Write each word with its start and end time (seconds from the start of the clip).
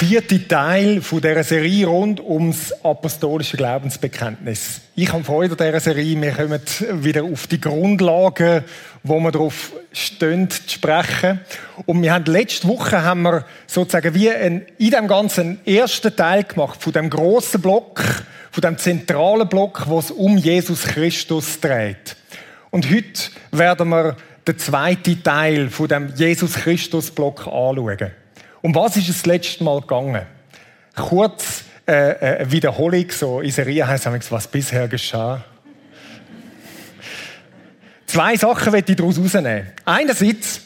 vierte 0.00 0.48
Teil 0.48 1.02
von 1.02 1.20
dieser 1.20 1.44
Serie 1.44 1.86
rund 1.86 2.20
ums 2.20 2.72
apostolische 2.82 3.58
Glaubensbekenntnis. 3.58 4.80
Ich 4.96 5.12
habe 5.12 5.22
Freude 5.22 5.52
an 5.52 5.66
dieser 5.66 5.80
Serie. 5.80 6.18
Wir 6.18 6.32
kommen 6.32 6.60
wieder 7.04 7.22
auf 7.22 7.46
die 7.46 7.60
Grundlagen, 7.60 8.64
wo 9.02 9.20
wir 9.20 9.30
darauf 9.30 9.72
stehen, 9.92 10.48
zu 10.48 10.62
sprechen. 10.66 11.40
Und 11.84 12.02
wir 12.02 12.14
haben 12.14 12.24
letzte 12.24 12.66
Woche 12.66 13.02
haben 13.02 13.20
wir 13.24 13.44
sozusagen 13.66 14.14
wie 14.14 14.30
ein, 14.30 14.64
in 14.78 14.90
dem 14.90 15.06
ganzen 15.06 15.60
ersten 15.66 16.16
Teil 16.16 16.44
gemacht, 16.44 16.82
von 16.82 16.94
dem 16.94 17.10
grossen 17.10 17.60
Block, 17.60 18.02
von 18.50 18.62
dem 18.62 18.78
zentralen 18.78 19.50
Block, 19.50 19.82
wo 19.86 19.98
es 19.98 20.10
um 20.10 20.38
Jesus 20.38 20.84
Christus 20.84 21.60
dreht. 21.60 22.16
Und 22.70 22.90
heute 22.90 23.30
werden 23.52 23.90
wir 23.90 24.16
den 24.48 24.56
zweiten 24.56 25.22
Teil 25.22 25.68
von 25.68 25.88
dem 25.88 26.14
Jesus 26.16 26.54
Christus 26.54 27.10
Block 27.10 27.40
anschauen. 27.40 28.12
Um 28.62 28.74
was 28.74 28.96
ist 28.96 29.08
es 29.08 29.16
das 29.18 29.26
letzte 29.26 29.64
Mal 29.64 29.80
gegangen? 29.80 30.26
Kurz 30.94 31.64
äh, 31.86 32.42
äh 32.42 32.50
Wiederholung, 32.50 33.06
so 33.10 33.40
Isaria 33.40 33.86
heißt 33.86 34.06
was 34.30 34.46
bisher 34.48 34.86
geschah. 34.86 35.42
Zwei 38.06 38.36
Sachen 38.36 38.72
möchte 38.72 38.92
ich 38.92 38.98
daraus 38.98 39.16
herausnehmen. 39.16 39.68
Einerseits, 39.84 40.62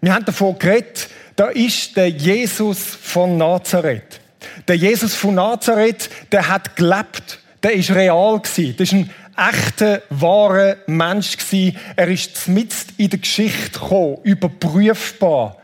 wir 0.00 0.12
haben 0.12 0.24
davon 0.24 0.58
geredet, 0.58 1.08
da 1.36 1.46
ist 1.46 1.96
der 1.96 2.08
Jesus 2.08 2.80
von 2.80 3.38
Nazareth. 3.38 4.20
Der 4.68 4.76
Jesus 4.76 5.14
von 5.14 5.36
Nazareth, 5.36 6.10
der 6.32 6.48
hat 6.48 6.76
gelebt, 6.76 7.38
der 7.62 7.74
ist 7.74 7.92
real 7.92 8.40
gewesen, 8.40 8.74
das 8.76 8.88
ist 8.88 8.94
ein 8.94 9.10
echter, 9.36 10.02
wahrer 10.10 10.76
Mensch 10.86 11.38
gewesen. 11.38 11.78
Er 11.96 12.08
ist 12.08 12.48
mitten 12.48 12.92
in 12.98 13.08
der 13.08 13.20
Geschichte 13.20 13.78
gekommen, 13.78 14.18
überprüfbar 14.24 15.61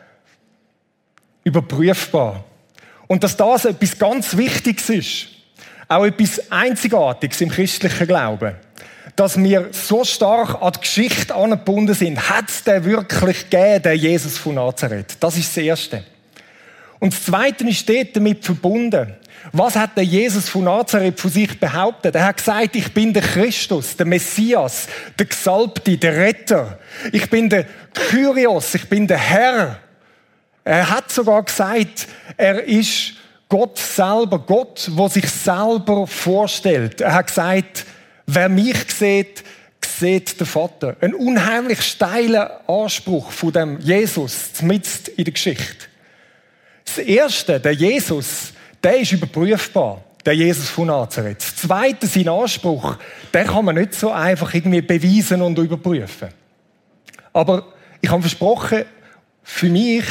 überprüfbar. 1.49 2.45
Und 3.07 3.25
dass 3.25 3.37
das 3.37 3.65
etwas 3.65 3.99
ganz 3.99 4.37
Wichtiges 4.37 4.91
ist, 4.91 5.27
auch 5.89 6.05
etwas 6.05 6.51
Einzigartiges 6.51 7.41
im 7.41 7.49
christlichen 7.49 8.07
Glauben, 8.07 8.55
dass 9.17 9.37
wir 9.37 9.69
so 9.73 10.05
stark 10.05 10.63
an 10.63 10.73
die 10.75 10.81
Geschichte 10.81 11.35
angebunden 11.35 11.95
sind. 11.95 12.29
Hat 12.29 12.49
es 12.49 12.63
den 12.63 12.85
wirklich 12.85 13.51
gegeben, 13.51 13.83
der 13.83 13.97
Jesus 13.97 14.39
von 14.39 14.55
Nazareth? 14.55 15.17
Das 15.19 15.37
ist 15.37 15.49
das 15.49 15.65
Erste. 15.65 16.05
Und 17.01 17.13
das 17.13 17.25
Zweite 17.25 17.67
ist 17.67 17.89
dort 17.89 18.15
damit 18.15 18.45
verbunden. 18.45 19.15
Was 19.53 19.77
hat 19.77 19.97
der 19.97 20.05
Jesus 20.05 20.49
von 20.49 20.65
Nazareth 20.65 21.19
von 21.19 21.31
sich 21.31 21.59
behauptet? 21.59 22.15
Er 22.15 22.27
hat 22.27 22.37
gesagt, 22.37 22.77
ich 22.77 22.93
bin 22.93 23.13
der 23.13 23.23
Christus, 23.23 23.97
der 23.97 24.07
Messias, 24.07 24.89
der 25.19 25.27
Gesalbte, 25.27 25.97
der 25.97 26.17
Retter. 26.17 26.79
Ich 27.13 27.31
bin 27.31 27.49
der 27.49 27.67
Kyrios, 27.95 28.75
ich 28.75 28.89
bin 28.89 29.07
der 29.07 29.19
Herr. 29.19 29.79
Er 30.69 30.91
hat 30.91 31.11
sogar 31.11 31.45
gesagt, 31.45 32.09
er 32.37 32.63
ist 32.63 33.15
Gott 33.49 33.79
selber, 33.79 34.39
Gott, 34.39 34.91
wo 34.93 35.09
sich 35.09 35.27
selber 35.27 36.07
vorstellt. 36.07 37.01
Er 37.01 37.15
hat 37.15 37.29
gesagt, 37.29 37.87
wer 38.27 38.51
mich 38.51 38.77
sieht, 38.93 39.45
sieht 39.83 40.39
den 40.39 40.47
Vater. 40.47 40.95
Ein 41.01 41.15
unheimlich 41.15 41.81
steiler 41.81 42.61
Anspruch 42.69 43.31
von 43.31 43.51
dem 43.51 43.81
Jesus, 43.81 44.53
zumindest 44.53 45.09
in 45.09 45.25
der 45.25 45.33
Geschichte. 45.33 45.87
Das 46.85 46.99
Erste, 46.99 47.59
der 47.59 47.73
Jesus, 47.73 48.53
der 48.85 48.99
ist 48.99 49.13
überprüfbar. 49.13 50.05
Der 50.27 50.35
Jesus 50.35 50.69
von 50.69 50.89
Nazareth. 50.89 51.39
Das 51.39 51.57
Zweite, 51.57 52.07
sein 52.07 52.29
Anspruch, 52.29 52.99
den 53.33 53.47
kann 53.47 53.65
man 53.65 53.77
nicht 53.77 53.95
so 53.95 54.13
einfach 54.13 54.53
irgendwie 54.53 54.83
beweisen 54.83 55.41
und 55.41 55.57
überprüfen. 55.57 56.29
Aber 57.33 57.73
ich 58.03 58.11
habe 58.11 58.21
versprochen, 58.21 58.85
für 59.43 59.71
mich 59.71 60.05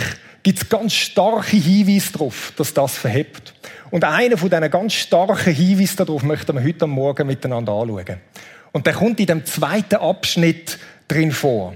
gibt 0.47 0.63
es 0.63 0.69
ganz 0.69 0.93
starke 0.93 1.57
Hinweise 1.57 2.13
darauf, 2.13 2.53
dass 2.55 2.73
das 2.73 2.95
verhebt. 2.95 3.53
Und 3.91 4.05
einer 4.05 4.37
von 4.37 4.49
diesen 4.49 4.71
ganz 4.71 4.93
starken 4.93 5.53
Hinweisen 5.53 5.97
darauf 5.97 6.23
möchten 6.23 6.55
wir 6.55 6.63
heute 6.63 6.87
Morgen 6.87 7.27
miteinander 7.27 7.73
anschauen. 7.73 8.21
Und 8.71 8.87
der 8.87 8.93
kommt 8.93 9.19
in 9.19 9.25
dem 9.25 9.45
zweiten 9.45 9.95
Abschnitt 9.95 10.79
drin 11.09 11.33
vor. 11.33 11.73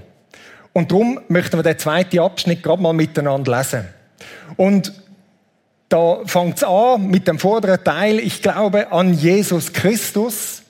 Und 0.72 0.90
darum 0.90 1.20
möchten 1.28 1.58
wir 1.58 1.62
den 1.62 1.78
zweiten 1.78 2.20
Abschnitt 2.20 2.62
gerade 2.62 2.80
mal 2.80 2.94
miteinander 2.94 3.58
lesen. 3.58 3.88
Und 4.56 4.94
da 5.90 6.20
fängt 6.24 6.56
es 6.56 6.64
an 6.64 7.08
mit 7.08 7.28
dem 7.28 7.38
vorderen 7.38 7.84
Teil, 7.84 8.20
ich 8.20 8.40
glaube 8.40 8.90
an 8.90 9.12
Jesus 9.12 9.74
Christus. 9.74 10.62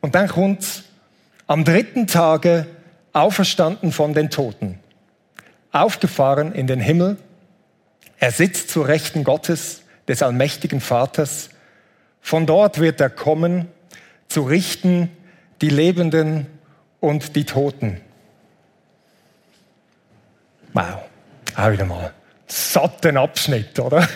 Und 0.00 0.14
dann 0.14 0.28
kommt 0.28 0.84
am 1.46 1.64
dritten 1.64 2.06
Tage 2.06 2.66
auferstanden 3.12 3.92
von 3.92 4.14
den 4.14 4.30
Toten, 4.30 4.78
aufgefahren 5.70 6.52
in 6.52 6.66
den 6.66 6.80
Himmel 6.80 7.18
er 8.22 8.30
sitzt 8.30 8.70
zur 8.70 8.86
Rechten 8.86 9.24
Gottes, 9.24 9.82
des 10.06 10.22
allmächtigen 10.22 10.80
Vaters. 10.80 11.50
Von 12.20 12.46
dort 12.46 12.78
wird 12.78 13.00
er 13.00 13.10
kommen, 13.10 13.66
zu 14.28 14.42
richten 14.42 15.10
die 15.60 15.70
Lebenden 15.70 16.46
und 17.00 17.34
die 17.34 17.44
Toten. 17.44 18.00
Wow, 20.72 21.00
auch 21.56 21.72
wieder 21.72 21.84
mal. 21.84 22.12
Satten 22.46 23.16
Abschnitt, 23.16 23.80
oder? 23.80 24.08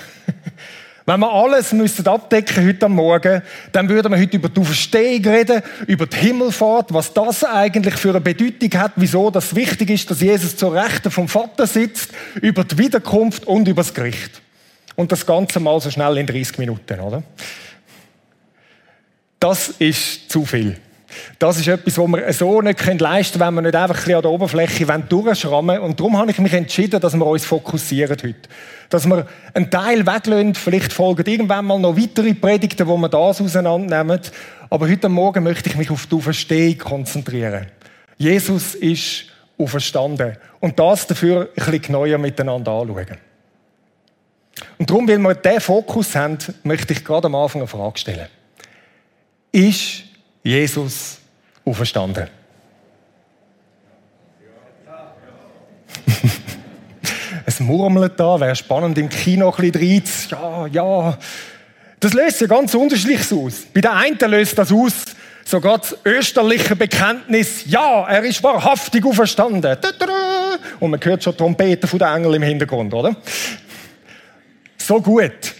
Wenn 1.08 1.20
wir 1.20 1.32
alles 1.32 1.72
müssten 1.72 2.08
abdecken 2.08 2.66
heute 2.66 2.86
am 2.86 2.96
Morgen, 2.96 3.40
dann 3.70 3.88
würden 3.88 4.10
wir 4.10 4.18
heute 4.18 4.38
über 4.38 4.48
die 4.48 4.60
Auferstehung 4.60 5.24
reden, 5.24 5.62
über 5.86 6.06
die 6.06 6.16
Himmelfahrt, 6.16 6.92
was 6.92 7.14
das 7.14 7.44
eigentlich 7.44 7.94
für 7.94 8.10
eine 8.10 8.20
Bedeutung 8.20 8.80
hat, 8.80 8.92
wieso 8.96 9.30
das 9.30 9.54
wichtig 9.54 9.90
ist, 9.90 10.10
dass 10.10 10.20
Jesus 10.20 10.56
zur 10.56 10.74
Rechten 10.74 11.12
vom 11.12 11.28
Vater 11.28 11.68
sitzt, 11.68 12.10
über 12.42 12.64
die 12.64 12.76
Wiederkunft 12.76 13.46
und 13.46 13.68
über 13.68 13.82
das 13.82 13.94
Gericht. 13.94 14.42
Und 14.96 15.12
das 15.12 15.24
Ganze 15.24 15.60
mal 15.60 15.80
so 15.80 15.92
schnell 15.92 16.18
in 16.18 16.26
30 16.26 16.58
Minuten, 16.58 16.98
oder? 16.98 17.22
Das 19.38 19.68
ist 19.78 20.28
zu 20.28 20.44
viel. 20.44 20.76
Das 21.38 21.58
ist 21.58 21.68
etwas, 21.68 21.98
was 21.98 22.08
wir 22.08 22.32
so 22.32 22.60
nicht 22.62 22.84
leisten 23.00 23.38
können, 23.38 23.56
wenn 23.56 23.64
wir 23.64 23.70
nicht 23.70 23.76
einfach 23.76 24.06
ein 24.06 24.14
an 24.14 24.22
der 24.22 24.30
Oberfläche 24.30 24.86
durchschrammen 25.08 25.78
Und 25.78 26.00
darum 26.00 26.16
habe 26.18 26.30
ich 26.30 26.38
mich 26.38 26.52
entschieden, 26.52 27.00
dass 27.00 27.14
wir 27.14 27.26
uns 27.26 27.44
fokussieren 27.44 28.16
heute. 28.22 28.48
Dass 28.88 29.06
wir 29.06 29.26
einen 29.54 29.70
Teil 29.70 30.06
weglassen, 30.06 30.54
vielleicht 30.54 30.92
folgen 30.92 31.26
irgendwann 31.26 31.66
mal 31.66 31.78
noch 31.78 31.96
weitere 31.96 32.34
Predigten, 32.34 32.86
wo 32.86 32.96
wir 32.96 33.08
das 33.08 33.40
auseinandernehmen. 33.40 34.20
Aber 34.70 34.88
heute 34.88 35.08
Morgen 35.08 35.44
möchte 35.44 35.68
ich 35.70 35.76
mich 35.76 35.90
auf 35.90 36.06
die 36.06 36.16
Auferstehung 36.16 36.78
konzentrieren. 36.78 37.66
Jesus 38.18 38.74
ist 38.74 39.26
auferstanden. 39.58 40.36
Und 40.60 40.78
das 40.78 41.06
dafür 41.06 41.42
ein 41.42 41.54
bisschen 41.54 41.82
genauer 41.82 42.18
miteinander 42.18 42.72
anschauen. 42.72 43.18
Und 44.78 44.88
darum, 44.90 45.08
weil 45.08 45.18
wir 45.18 45.34
diesen 45.34 45.60
Fokus 45.60 46.14
haben, 46.14 46.38
möchte 46.62 46.92
ich 46.92 47.04
gerade 47.04 47.26
am 47.26 47.34
Anfang 47.34 47.60
eine 47.60 47.68
Frage 47.68 47.98
stellen. 47.98 48.26
Ist 49.52 50.05
Jesus 50.46 51.18
auferstanden. 51.64 52.28
es 57.46 57.58
murmelt 57.58 58.12
da, 58.16 58.38
wäre 58.38 58.54
spannend 58.54 58.96
im 58.96 59.08
Kino 59.08 59.52
ein 59.52 59.72
bisschen 59.72 60.04
Ja, 60.30 60.66
ja. 60.68 61.18
Das 61.98 62.12
löst 62.12 62.40
ja 62.40 62.46
ganz 62.46 62.72
unterschiedlich 62.74 63.32
aus. 63.32 63.62
Bei 63.74 63.80
der 63.80 63.94
einen 63.94 64.18
löst 64.18 64.56
das 64.56 64.70
aus, 64.70 64.92
sogar 65.44 65.78
das 65.78 65.96
österliche 66.04 66.76
Bekenntnis, 66.76 67.64
ja, 67.66 68.06
er 68.06 68.22
ist 68.22 68.40
wahrhaftig 68.44 69.04
auferstanden. 69.04 69.76
Und 70.78 70.90
man 70.92 71.00
hört 71.02 71.24
schon 71.24 71.36
Trompeten 71.36 71.88
von 71.88 71.98
den 71.98 72.06
Engeln 72.06 72.34
im 72.34 72.42
Hintergrund, 72.42 72.94
oder? 72.94 73.16
So 74.78 75.00
gut. 75.02 75.55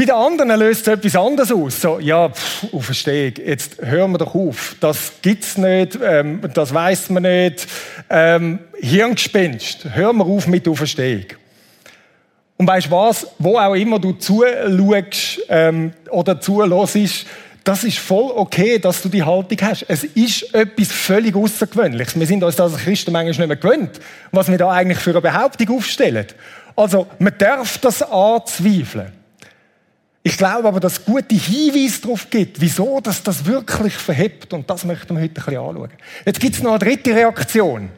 Bei 0.00 0.06
den 0.06 0.14
anderen 0.14 0.58
löst 0.58 0.88
es 0.88 0.94
etwas 0.94 1.14
anderes 1.14 1.52
aus. 1.52 1.78
So, 1.78 2.00
ja, 2.00 2.30
pff, 2.30 2.72
Auferstehung, 2.72 3.34
jetzt 3.44 3.82
hören 3.82 4.12
wir 4.12 4.16
doch 4.16 4.34
auf. 4.34 4.74
Das 4.80 5.12
gibt's 5.20 5.58
nicht, 5.58 5.98
ähm, 6.02 6.40
das 6.54 6.72
weiß 6.72 7.10
man 7.10 7.24
nicht. 7.24 7.66
Ähm, 8.08 8.60
Hirngespinst, 8.78 9.94
hören 9.94 10.16
wir 10.16 10.24
auf 10.24 10.46
mit 10.46 10.66
Auferstehung. 10.66 11.26
Und 12.56 12.66
weißt 12.66 12.90
was? 12.90 13.26
Wo 13.38 13.58
auch 13.58 13.74
immer 13.74 13.98
du 13.98 14.12
zuschaust 14.12 15.42
ähm, 15.50 15.92
oder 16.08 16.40
zuhörst, 16.40 17.26
das 17.62 17.84
ist 17.84 17.98
voll 17.98 18.32
okay, 18.34 18.78
dass 18.78 19.02
du 19.02 19.10
die 19.10 19.22
Haltung 19.22 19.58
hast. 19.60 19.84
Es 19.86 20.04
ist 20.04 20.54
etwas 20.54 20.88
völlig 20.88 21.36
Außergewöhnliches. 21.36 22.18
Wir 22.18 22.26
sind 22.26 22.42
uns 22.42 22.58
als 22.58 22.74
Christen 22.78 23.12
manchmal 23.12 23.48
nicht 23.48 23.62
mehr 23.62 23.72
gewöhnt, 23.74 24.00
was 24.32 24.50
wir 24.50 24.56
da 24.56 24.70
eigentlich 24.70 24.98
für 24.98 25.10
eine 25.10 25.20
Behauptung 25.20 25.76
aufstellen. 25.76 26.24
Also, 26.74 27.06
man 27.18 27.34
darf 27.36 27.76
das 27.76 28.00
anzweifeln. 28.00 29.19
Ich 30.22 30.36
glaube 30.36 30.68
aber, 30.68 30.80
dass 30.80 30.98
es 30.98 31.04
gute 31.04 31.34
Hinweise 31.34 32.02
darauf 32.02 32.28
gibt, 32.28 32.60
wieso 32.60 33.00
dass 33.00 33.22
das 33.22 33.46
wirklich 33.46 33.94
verhebt. 33.94 34.52
Und 34.52 34.68
das 34.68 34.84
möchten 34.84 35.16
wir 35.16 35.22
heute 35.22 35.40
ein 35.40 35.44
bisschen 35.44 35.56
anschauen. 35.56 35.90
Jetzt 36.26 36.40
gibt 36.40 36.56
es 36.56 36.62
noch 36.62 36.72
eine 36.72 36.78
dritte 36.78 37.14
Reaktion. 37.14 37.90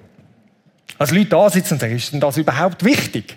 Als 0.98 1.10
Leute 1.10 1.30
da 1.30 1.50
sitzen 1.50 1.74
und 1.74 1.80
sagen, 1.80 1.96
ist 1.96 2.12
denn 2.12 2.20
das 2.20 2.36
überhaupt 2.36 2.84
wichtig? 2.84 3.36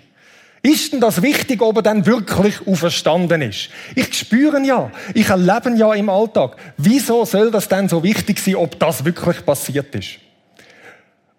Ist 0.62 0.92
denn 0.92 1.00
das 1.00 1.22
wichtig, 1.22 1.62
ob 1.62 1.76
er 1.76 1.82
dann 1.82 2.06
wirklich 2.06 2.66
auferstanden 2.66 3.42
ist? 3.42 3.70
Ich 3.94 4.14
spüre 4.14 4.60
ja, 4.62 4.90
ich 5.14 5.28
erlebe 5.28 5.74
ja 5.76 5.92
im 5.94 6.08
Alltag. 6.08 6.56
Wieso 6.76 7.24
soll 7.24 7.50
das 7.50 7.68
denn 7.68 7.88
so 7.88 8.02
wichtig 8.02 8.38
sein, 8.38 8.56
ob 8.56 8.78
das 8.78 9.04
wirklich 9.04 9.44
passiert 9.44 9.94
ist? 9.94 10.18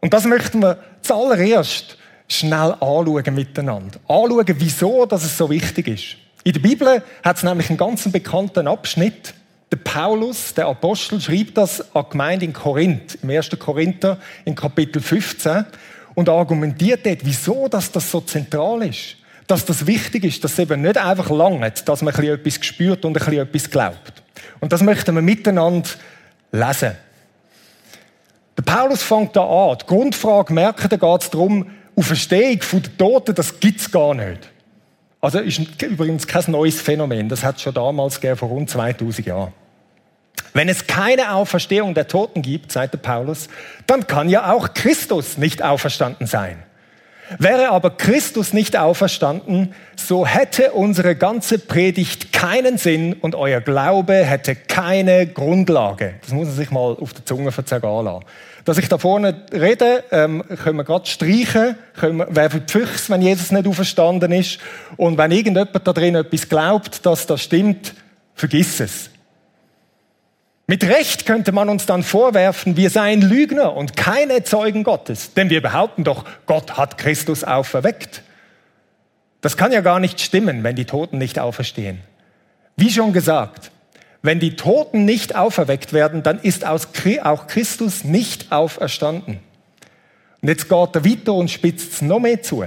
Und 0.02 0.14
das 0.14 0.26
möchten 0.26 0.62
wir 0.62 0.78
zuallererst 1.02 1.98
schnell 2.28 2.74
anschauen 2.80 3.36
miteinander. 3.36 4.00
Anschauen, 4.08 4.46
wieso 4.48 5.06
dass 5.06 5.24
es 5.24 5.38
so 5.38 5.50
wichtig 5.50 5.88
ist. 5.88 6.27
In 6.48 6.54
der 6.54 6.62
Bibel 6.62 7.04
hat 7.26 7.36
es 7.36 7.44
nämlich 7.44 7.68
einen 7.68 7.78
ganz 7.78 8.10
bekannten 8.10 8.70
Abschnitt. 8.70 9.34
Der 9.70 9.76
Paulus, 9.76 10.54
der 10.54 10.68
Apostel, 10.68 11.20
schreibt 11.20 11.58
das 11.58 11.94
an 11.94 12.06
die 12.06 12.12
Gemeinde 12.12 12.46
in 12.46 12.54
Korinth, 12.54 13.18
im 13.22 13.30
1. 13.30 13.50
Korinther, 13.60 14.18
in 14.46 14.56
Kapitel 14.56 15.02
15, 15.02 15.66
und 16.16 16.30
argumentiert 16.30 17.06
dort, 17.06 17.26
wieso 17.26 17.68
dass 17.68 17.92
das 17.92 18.10
so 18.10 18.22
zentral 18.22 18.84
ist. 18.84 19.18
Dass 19.48 19.66
das 19.66 19.88
wichtig 19.88 20.24
ist, 20.24 20.42
dass 20.42 20.54
es 20.54 20.60
eben 20.60 20.84
nicht 20.84 20.96
einfach 20.96 21.30
langt, 21.30 21.86
dass 21.86 22.02
man 22.02 22.16
etwas 22.16 22.66
spürt 22.66 23.04
und 23.04 23.18
etwas 23.18 23.70
glaubt. 23.70 24.24
Und 24.62 24.72
das 24.72 24.82
möchten 24.82 25.16
wir 25.16 25.22
miteinander 25.22 25.90
lesen. 26.54 26.96
Der 28.58 28.64
Paulus 28.64 29.04
fängt 29.04 29.36
da 29.36 29.44
an. 29.44 29.80
Die 29.82 29.86
Grundfrage, 29.86 30.54
merken, 30.54 30.88
da 30.88 30.96
geht 30.96 31.24
es 31.24 31.30
darum, 31.30 31.70
Auferstehung 31.98 32.62
von 32.62 32.82
den 32.82 32.98
Toten, 32.98 33.36
das 33.36 33.60
gibt 33.60 33.82
es 33.82 33.92
gar 33.92 34.14
nicht. 34.14 34.48
Also 35.20 35.40
ist 35.40 35.60
übrigens 35.82 36.28
kein 36.28 36.44
neues 36.48 36.80
Phänomen. 36.80 37.30
Das 37.30 37.44
hat 37.44 37.58
es 37.58 37.64
schon 37.64 37.74
damals 37.74 38.22
gegeben, 38.22 38.38
vor 38.38 38.50
rund 38.50 38.70
2000 38.70 39.28
Jahren. 39.28 39.54
Wenn 40.54 40.70
es 40.70 40.88
keine 40.88 41.34
Auferstehung 41.34 41.94
der 41.94 42.08
Toten 42.08 42.42
gibt, 42.42 42.72
sagt 42.72 42.94
der 42.94 43.00
Paulus, 43.00 43.48
dann 43.86 44.08
kann 44.08 44.30
ja 44.30 44.52
auch 44.52 44.74
Christus 44.74 45.38
nicht 45.38 45.64
auferstanden 45.64 46.28
sein. 46.28 46.64
Wäre 47.40 47.70
aber 47.70 47.92
Christus 47.92 48.54
nicht 48.54 48.78
auferstanden, 48.78 49.74
so 49.96 50.26
hätte 50.26 50.72
unsere 50.72 51.16
ganze 51.16 51.60
Predigt 51.60 52.32
keinen 52.32 52.78
Sinn 52.78 53.14
und 53.14 53.36
euer 53.36 53.60
Glaube 53.60 54.14
hätte 54.14 54.56
keine 54.56 55.28
Grundlage. 55.28 56.16
Das 56.22 56.32
muss 56.32 56.48
man 56.48 56.56
sich 56.56 56.72
mal 56.72 56.96
auf 57.00 57.14
der 57.14 57.26
Zunge 57.26 57.52
verzergehen 57.52 58.06
lassen. 58.06 58.26
Dass 58.64 58.78
ich 58.78 58.90
da 58.90 58.98
vorne 58.98 59.46
rede, 59.54 60.04
ähm, 60.12 60.44
können 60.64 60.78
wir 60.78 60.84
gerade 60.84 61.06
streichen, 61.06 61.76
können 61.96 62.18
wir, 62.18 62.28
wer 62.30 62.50
für 62.50 62.60
die 62.60 62.72
Füchse, 62.72 63.14
wenn 63.14 63.22
Jesus 63.22 63.52
nicht 63.52 63.68
auferstanden 63.68 64.32
ist. 64.32 64.60
Und 64.98 65.18
wenn 65.18 65.32
irgendjemand 65.32 65.88
da 65.88 65.94
drin 65.94 66.16
etwas 66.16 66.48
glaubt, 66.50 67.06
dass 67.06 67.26
das 67.28 67.44
stimmt, 67.44 67.94
vergiss 68.36 68.80
es. 68.80 69.10
Mit 70.70 70.84
Recht 70.84 71.26
könnte 71.26 71.54
man 71.54 71.70
uns 71.70 71.86
dann 71.86 72.04
vorwerfen, 72.04 72.76
wir 72.76 72.90
seien 72.90 73.22
Lügner 73.22 73.74
und 73.74 73.96
keine 73.96 74.44
Zeugen 74.44 74.84
Gottes, 74.84 75.34
denn 75.34 75.50
wir 75.50 75.62
behaupten 75.62 76.04
doch, 76.04 76.26
Gott 76.46 76.76
hat 76.76 76.98
Christus 76.98 77.46
auferweckt. 77.46 78.22
Das 79.40 79.56
kann 79.56 79.72
ja 79.72 79.80
gar 79.80 80.02
nicht 80.02 80.20
stimmen, 80.20 80.66
wenn 80.66 80.76
die 80.76 80.84
Toten 80.84 81.20
nicht 81.20 81.40
auferstehen. 81.40 82.02
Wie 82.76 82.90
schon 82.90 83.14
gesagt, 83.14 83.72
wenn 84.22 84.42
die 84.42 84.58
Toten 84.58 85.06
nicht 85.06 85.38
auferweckt 85.38 85.94
werden, 85.94 86.22
dann 86.22 86.38
ist 86.40 86.66
auch 86.66 87.48
Christus 87.48 88.04
nicht 88.04 88.52
auferstanden. 88.52 89.40
Und 90.42 90.50
jetzt 90.50 90.68
geht 90.68 90.96
er 90.96 91.06
weiter 91.06 91.34
und 91.34 91.50
spitzt 91.50 91.94
es 91.94 92.02
noch 92.02 92.20
mehr 92.20 92.42
zu. 92.44 92.66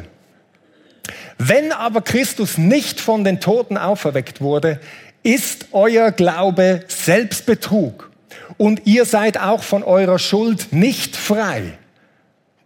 Wenn 1.37 1.73
aber 1.73 2.00
Christus 2.00 2.56
nicht 2.56 2.99
von 2.99 3.25
den 3.25 3.41
Toten 3.41 3.76
auferweckt 3.76 4.41
wurde, 4.41 4.81
ist 5.23 5.67
euer 5.73 6.13
Glaube 6.13 6.85
Selbstbetrug 6.89 8.11
und 8.57 8.87
ihr 8.87 9.05
seid 9.05 9.39
auch 9.41 9.63
von 9.63 9.83
eurer 9.83 10.19
Schuld 10.19 10.73
nicht 10.73 11.17
frei. 11.17 11.79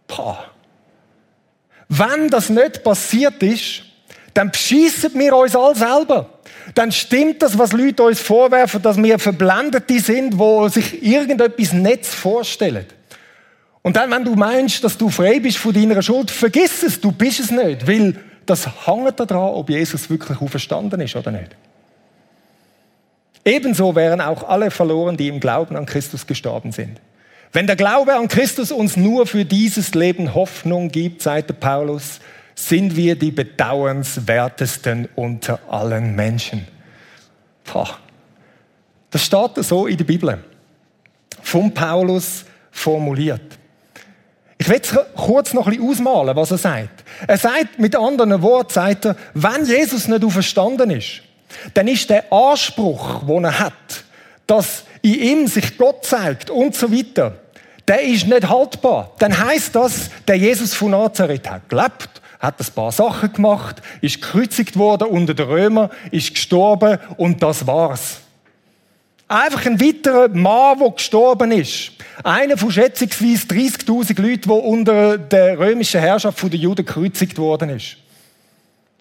Pah. 0.07 0.45
Wenn 1.87 2.29
das 2.29 2.49
nicht 2.49 2.83
passiert 2.83 3.41
ist, 3.43 3.83
dann 4.33 4.51
beschießen 4.51 5.11
wir 5.13 5.35
uns 5.35 5.55
all 5.55 5.75
selber. 5.75 6.29
Dann 6.73 6.91
stimmt 6.91 7.41
das, 7.41 7.57
was 7.57 7.73
Leute 7.73 8.03
uns 8.03 8.19
vorwerfen, 8.19 8.81
dass 8.81 8.97
wir 8.97 9.19
Verblendete 9.19 9.99
sind, 9.99 10.37
wo 10.37 10.67
sich 10.67 11.03
irgendetwas 11.03 11.73
Netz 11.73 12.13
vorstellen. 12.13 12.85
Und 13.81 13.95
dann, 13.95 14.09
wenn 14.09 14.25
du 14.25 14.35
meinst, 14.35 14.83
dass 14.83 14.97
du 14.97 15.09
frei 15.09 15.39
bist 15.39 15.57
von 15.57 15.71
deiner 15.71 16.01
Schuld, 16.01 16.31
vergiss 16.31 16.81
es, 16.81 16.99
du 16.99 17.11
bist 17.11 17.39
es 17.39 17.51
nicht, 17.51 17.87
weil 17.87 18.15
das 18.45 18.67
hängt 18.87 19.19
daran, 19.19 19.53
ob 19.53 19.69
Jesus 19.69 20.09
wirklich 20.09 20.41
auferstanden 20.41 20.99
ist 21.01 21.15
oder 21.15 21.31
nicht. 21.31 21.55
Ebenso 23.45 23.95
wären 23.95 24.21
auch 24.21 24.43
alle 24.43 24.71
verloren, 24.71 25.17
die 25.17 25.27
im 25.27 25.39
Glauben 25.39 25.75
an 25.75 25.85
Christus 25.85 26.25
gestorben 26.25 26.71
sind. 26.71 26.99
Wenn 27.53 27.67
der 27.67 27.75
Glaube 27.75 28.15
an 28.15 28.27
Christus 28.27 28.71
uns 28.71 28.97
nur 28.97 29.27
für 29.27 29.45
dieses 29.45 29.93
Leben 29.93 30.33
Hoffnung 30.33 30.89
gibt, 30.89 31.21
sagte 31.21 31.53
Paulus, 31.53 32.19
sind 32.55 32.95
wir 32.95 33.15
die 33.15 33.31
bedauernswertesten 33.31 35.07
unter 35.15 35.59
allen 35.69 36.15
Menschen. 36.15 36.67
Boah. 37.71 37.99
Das 39.11 39.23
steht 39.23 39.63
so 39.63 39.87
in 39.87 39.97
der 39.97 40.05
Bibel. 40.05 40.43
Von 41.41 41.73
Paulus 41.73 42.45
formuliert. 42.71 43.59
Ich 44.57 44.67
will 44.67 44.81
kurz 45.15 45.53
noch 45.53 45.67
ein 45.67 45.77
bisschen 45.77 45.89
ausmalen, 45.89 46.35
was 46.35 46.51
er 46.51 46.57
sagt. 46.57 47.03
Er 47.27 47.37
sagt, 47.37 47.77
mit 47.77 47.95
anderen 47.95 48.41
Worten, 48.41 48.73
sagt 48.73 49.05
er, 49.05 49.15
wenn 49.33 49.65
Jesus 49.65 50.07
nicht 50.07 50.23
auferstanden 50.23 50.89
ist, 50.91 51.21
dann 51.73 51.87
ist 51.87 52.09
der 52.09 52.31
Anspruch, 52.31 53.23
den 53.23 53.43
er 53.45 53.59
hat, 53.59 54.03
dass 54.47 54.83
in 55.01 55.13
ihm 55.13 55.47
sich 55.47 55.77
Gott 55.77 56.05
zeigt 56.05 56.49
und 56.49 56.75
so 56.75 56.91
weiter, 56.91 57.37
der 57.87 58.01
ist 58.01 58.27
nicht 58.27 58.49
haltbar. 58.49 59.11
Dann 59.19 59.37
heißt 59.37 59.75
das, 59.75 60.09
der 60.27 60.37
Jesus 60.37 60.73
von 60.73 60.91
Nazareth 60.91 61.49
hat 61.49 61.69
gelebt, 61.69 62.21
hat 62.39 62.59
ein 62.59 62.73
paar 62.73 62.91
Sachen 62.91 63.33
gemacht, 63.33 63.81
ist 64.01 64.21
gekreuzigt 64.21 64.77
worden 64.77 65.07
unter 65.07 65.33
den 65.33 65.47
Römern, 65.47 65.89
ist 66.11 66.33
gestorben 66.33 66.97
und 67.17 67.41
das 67.43 67.67
war's. 67.67 68.21
Einfach 69.27 69.65
ein 69.65 69.81
weiterer 69.81 70.27
Mann, 70.29 70.79
der 70.79 70.91
gestorben 70.91 71.51
ist. 71.51 71.91
Einer 72.23 72.57
von 72.57 72.71
schätzungsweise 72.71 73.47
30.000 73.47 74.21
Leuten, 74.21 74.49
der 74.49 74.63
unter 74.63 75.17
der 75.17 75.57
römischen 75.57 75.99
Herrschaft 75.99 76.41
der 76.43 76.59
Juden 76.59 76.85
gekreuzigt 76.85 77.37
worden 77.37 77.69
ist. 77.71 77.97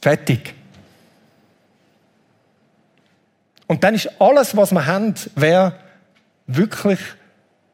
Fertig. 0.01 0.55
Und 3.67 3.85
dann 3.85 3.95
ist 3.95 4.11
alles, 4.21 4.57
was 4.57 4.73
wir 4.73 4.87
haben, 4.87 5.15
wäre 5.37 5.75
wirklich 6.47 6.99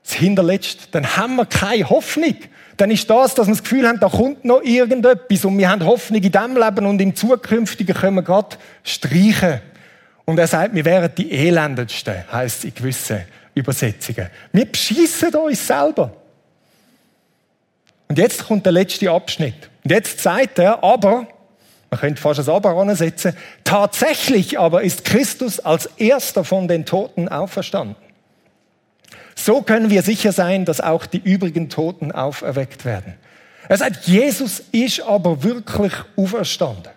das 0.05 0.15
Hinterletzte. 0.15 0.89
Dann 0.91 1.17
haben 1.17 1.37
wir 1.37 1.47
keine 1.47 1.89
Hoffnung. 1.89 2.37
Dann 2.77 2.91
ist 2.91 3.11
das, 3.11 3.35
dass 3.35 3.47
wir 3.47 3.55
das 3.55 3.63
Gefühl 3.63 3.87
haben, 3.87 4.01
da 4.01 4.09
kommt 4.09 4.45
noch 4.45 4.63
irgendetwas 4.63 5.45
und 5.45 5.59
wir 5.59 5.69
haben 5.69 5.85
Hoffnung 5.85 6.23
in 6.23 6.33
diesem 6.33 6.57
Leben 6.57 6.87
und 6.87 7.01
im 7.01 7.15
zukünftigen 7.15 7.95
können 7.95 8.17
wir 8.17 8.23
Gott 8.23 8.59
streichen. 8.83 9.61
Und 10.25 10.39
er 10.39 10.47
sagt, 10.47 10.75
wir 10.75 10.85
wären 10.85 11.11
die 11.17 11.31
Elendendsten, 11.31 12.25
heisst 12.33 12.59
es 12.59 12.65
in 12.65 12.75
gewissen 12.75 13.23
Übersetzungen. 13.55 14.31
Wir 14.53 14.65
beschissen 14.65 15.35
uns 15.35 15.67
selber. 15.67 16.13
Und 18.09 18.19
jetzt 18.19 18.47
kommt 18.47 18.65
der 18.65 18.73
letzte 18.73 19.11
Abschnitt. 19.11 19.69
Und 19.85 19.91
jetzt 19.91 20.21
sagt 20.21 20.59
er, 20.59 20.83
aber 20.83 21.27
man 21.91 21.99
könnte 22.01 22.23
fast 22.23 22.41
ein 22.41 22.55
Aber 22.55 22.71
ansetzen. 22.77 23.35
Tatsächlich 23.65 24.59
aber 24.59 24.83
ist 24.83 25.05
Christus 25.05 25.59
als 25.59 25.87
erster 25.97 26.45
von 26.45 26.69
den 26.69 26.87
Toten 26.87 27.29
auferstanden. 27.29 27.97
So 29.35 29.63
können 29.63 29.91
wir 29.91 30.03
sicher 30.03 30.33
sein, 30.33 30.65
dass 30.65 30.81
auch 30.81 31.07
die 31.07 31.19
übrigen 31.19 31.69
Toten 31.69 32.13
auferweckt 32.13 32.85
werden. 32.85 33.15
Er 33.69 33.77
sagt, 33.77 34.07
Jesus 34.07 34.63
ist 34.73 35.01
aber 35.01 35.43
wirklich 35.43 35.93
auferstanden. 36.17 36.93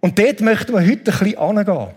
Und 0.00 0.18
dort 0.18 0.40
möchten 0.40 0.72
wir 0.72 0.80
heute 0.80 0.92
ein 0.92 1.18
bisschen 1.18 1.38
angehen. 1.38 1.88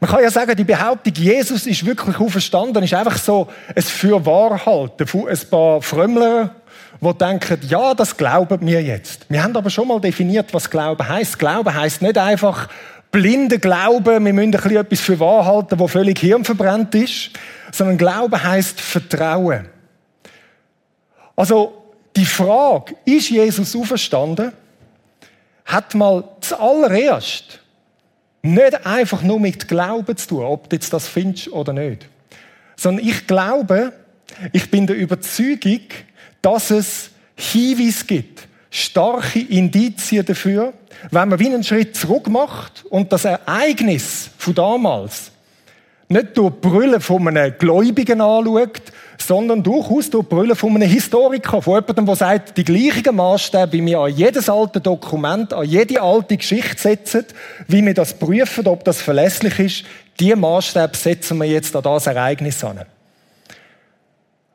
Man 0.00 0.10
kann 0.10 0.22
ja 0.22 0.30
sagen, 0.30 0.56
die 0.56 0.64
Behauptung, 0.64 1.12
Jesus 1.14 1.66
ist 1.66 1.84
wirklich 1.84 2.18
auferstanden, 2.18 2.82
ist 2.82 2.94
einfach 2.94 3.18
so 3.18 3.48
ein 3.74 3.82
Fürwahrhalten 3.82 5.06
von 5.06 5.28
ein 5.28 5.38
paar 5.50 5.82
Frömmler 5.82 6.54
die 7.00 7.18
denken, 7.18 7.60
ja, 7.66 7.94
das 7.94 8.16
glauben 8.16 8.66
wir 8.66 8.82
jetzt. 8.82 9.26
Wir 9.28 9.42
haben 9.42 9.56
aber 9.56 9.70
schon 9.70 9.88
mal 9.88 10.00
definiert, 10.00 10.52
was 10.52 10.68
Glauben 10.68 11.08
heißt. 11.08 11.38
Glauben 11.38 11.74
heißt 11.74 12.02
nicht 12.02 12.18
einfach 12.18 12.68
blinde 13.10 13.58
Glauben, 13.58 14.24
wir 14.24 14.32
müssen 14.32 14.54
ein 14.54 14.76
etwas 14.76 15.00
für 15.00 15.18
wahr 15.18 15.44
halten, 15.46 15.78
wo 15.78 15.88
völlig 15.88 16.18
hirnverbrannt 16.18 16.94
ist, 16.94 17.30
sondern 17.72 17.98
Glauben 17.98 18.42
heißt 18.42 18.80
Vertrauen. 18.80 19.66
Also 21.34 21.80
die 22.16 22.26
Frage, 22.26 22.94
ist 23.04 23.30
Jesus 23.30 23.74
auferstanden, 23.74 24.52
hat 25.64 25.94
mal 25.94 26.24
zuallererst 26.40 27.60
nicht 28.42 28.86
einfach 28.86 29.22
nur 29.22 29.38
mit 29.40 29.68
Glauben 29.68 30.16
zu 30.16 30.28
tun, 30.28 30.44
ob 30.44 30.68
du 30.68 30.76
jetzt 30.76 30.92
das 30.92 31.08
findest 31.08 31.52
oder 31.52 31.72
nicht. 31.72 32.08
Sondern 32.76 33.06
ich 33.06 33.26
glaube, 33.26 33.92
ich 34.52 34.70
bin 34.70 34.86
der 34.86 34.96
Überzeugung, 34.96 35.80
dass 36.42 36.70
es 36.70 37.10
Hinweise 37.36 38.04
gibt, 38.04 38.48
starke 38.70 39.40
Indizien 39.40 40.24
dafür, 40.24 40.72
wenn 41.10 41.28
man 41.28 41.38
wie 41.38 41.46
einen 41.46 41.64
Schritt 41.64 41.96
zurück 41.96 42.28
macht 42.28 42.84
und 42.90 43.12
das 43.12 43.24
Ereignis 43.24 44.30
von 44.36 44.54
damals 44.54 45.30
nicht 46.08 46.36
durch 46.36 46.52
die 46.54 46.68
Brille 46.68 47.00
von 47.00 47.28
einem 47.28 47.54
Gläubigen 47.56 48.20
anschaut, 48.20 48.82
sondern 49.16 49.62
durchaus 49.62 50.10
durch 50.10 50.26
die 50.26 50.34
Brille 50.34 50.56
von 50.56 50.74
einem 50.74 50.88
Historiker, 50.88 51.62
von 51.62 51.74
jemandem, 51.74 52.06
der 52.06 52.16
sagt, 52.16 52.58
die 52.58 52.64
gleichen 52.64 53.14
Maßstäbe, 53.14 53.72
wie 53.74 53.86
wir 53.86 54.00
an 54.00 54.12
jedes 54.12 54.48
alte 54.48 54.80
Dokument, 54.80 55.52
an 55.52 55.64
jede 55.64 56.02
alte 56.02 56.36
Geschichte 56.36 56.76
setzen, 56.80 57.26
wie 57.68 57.84
wir 57.84 57.94
das 57.94 58.14
prüfen, 58.14 58.66
ob 58.66 58.84
das 58.84 59.00
verlässlich 59.00 59.58
ist, 59.60 59.84
die 60.18 60.34
Maßstäbe 60.34 60.96
setzen 60.96 61.38
wir 61.38 61.46
jetzt 61.46 61.76
an 61.76 61.82
das 61.82 62.08
Ereignis 62.08 62.64
an. 62.64 62.80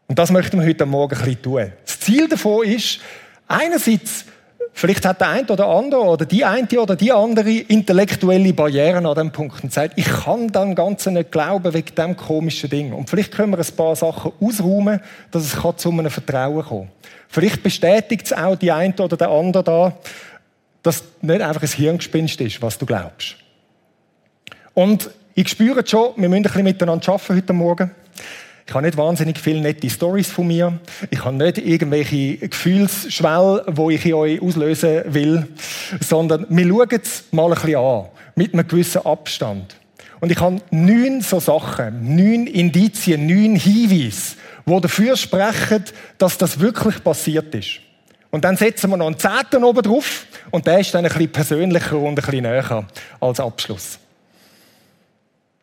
Und 0.08 0.20
das 0.20 0.32
möchten 0.32 0.60
wir 0.60 0.68
heute 0.68 0.86
Morgen 0.86 1.16
ein 1.16 1.24
bisschen 1.24 1.42
tun. 1.42 1.72
Das 1.86 2.00
Ziel 2.00 2.28
davon 2.28 2.66
ist, 2.66 3.00
Einerseits, 3.48 4.26
vielleicht 4.74 5.06
hat 5.06 5.22
der 5.22 5.30
eine 5.30 5.48
oder 5.48 5.68
andere 5.68 6.02
oder 6.02 6.26
die 6.26 6.44
eine 6.44 6.68
oder 6.80 6.96
die 6.96 7.12
andere 7.12 7.52
intellektuelle 7.52 8.54
Barrieren 8.54 9.06
an 9.06 9.16
dem 9.16 9.32
Punkt 9.32 9.64
und 9.64 9.72
sagt, 9.72 9.94
ich 9.98 10.06
kann 10.06 10.48
dem 10.48 10.74
Ganzen 10.74 11.14
nicht 11.14 11.32
glauben 11.32 11.74
wegen 11.74 11.94
dem 11.96 12.18
komischen 12.18 12.70
Ding. 12.70 12.92
Und 12.92 13.10
vielleicht 13.10 13.34
können 13.34 13.52
wir 13.52 13.60
ein 13.60 13.76
paar 13.76 13.96
Sachen 13.96 14.32
ausräumen, 14.40 15.00
dass 15.32 15.44
es 15.44 15.78
zu 15.78 15.92
einem 15.92 16.10
Vertrauen 16.10 16.64
kommen 16.64 16.92
Vielleicht 17.28 17.64
bestätigt 17.64 18.26
es 18.26 18.34
auch 18.34 18.56
die 18.56 18.72
eine 18.72 18.94
oder 18.96 19.18
der 19.18 19.30
andere 19.30 19.64
da, 19.64 19.94
dass 20.82 21.04
nicht 21.22 21.42
einfach 21.42 21.62
ein 21.62 21.68
Hirngespinst 21.68 22.40
ist, 22.42 22.62
was 22.62 22.78
du 22.78 22.86
glaubst. 22.86 23.36
Und 24.74 25.10
ich 25.34 25.50
spüre 25.50 25.86
schon, 25.86 26.14
wir 26.16 26.30
müssen 26.30 26.34
ein 26.34 26.44
bisschen 26.44 26.64
miteinander 26.64 27.10
arbeiten 27.10 27.36
heute 27.36 27.54
Morgen. 27.54 27.92
Ich 28.68 28.74
habe 28.74 28.86
nicht 28.86 28.98
wahnsinnig 28.98 29.40
viele 29.40 29.62
nette 29.62 29.90
Stories 29.90 30.30
von 30.30 30.48
mir. 30.48 30.80
Ich 31.12 31.24
habe 31.24 31.36
nicht 31.36 31.60
irgendwelche 31.60 32.38
Gefühlsschwelle, 32.38 33.64
wo 33.68 33.92
ich 33.92 34.04
in 34.06 34.16
euch 34.16 34.42
auslösen 34.42 35.04
will, 35.08 35.48
sondern 36.00 36.48
wir 36.50 36.68
schauen 36.68 37.02
es 37.02 37.26
mal 37.32 37.46
ein 37.46 37.52
bisschen 37.52 37.76
an. 37.76 38.06
Mit 38.36 38.54
einem 38.54 38.68
gewissen 38.68 39.06
Abstand. 39.06 39.76
Und 40.20 40.32
ich 40.32 40.40
habe 40.40 40.60
neun 40.72 41.22
so 41.22 41.40
Sachen, 41.40 42.16
neun 42.16 42.48
Indizien, 42.48 43.28
neun 43.28 43.56
Hinweise, 43.56 44.36
die 44.66 44.82
dafür 44.82 45.16
sprechen, 45.16 45.84
dass 46.18 46.38
das 46.38 46.60
wirklich 46.60 47.04
passiert 47.04 47.54
ist. 47.54 47.80
Und 48.32 48.44
dann 48.44 48.58
setzen 48.58 48.90
wir 48.90 48.98
noch 48.98 49.06
einen 49.06 49.20
Zehnten 49.20 49.64
oben 49.64 49.84
drauf 49.84 50.26
und 50.50 50.66
der 50.66 50.80
ist 50.80 50.94
dann 50.94 51.06
ein 51.06 51.12
bisschen 51.12 51.32
persönlicher 51.32 51.98
und 51.98 52.08
ein 52.10 52.16
bisschen 52.16 52.42
näher 52.42 52.86
als 53.22 53.40
Abschluss. 53.40 54.00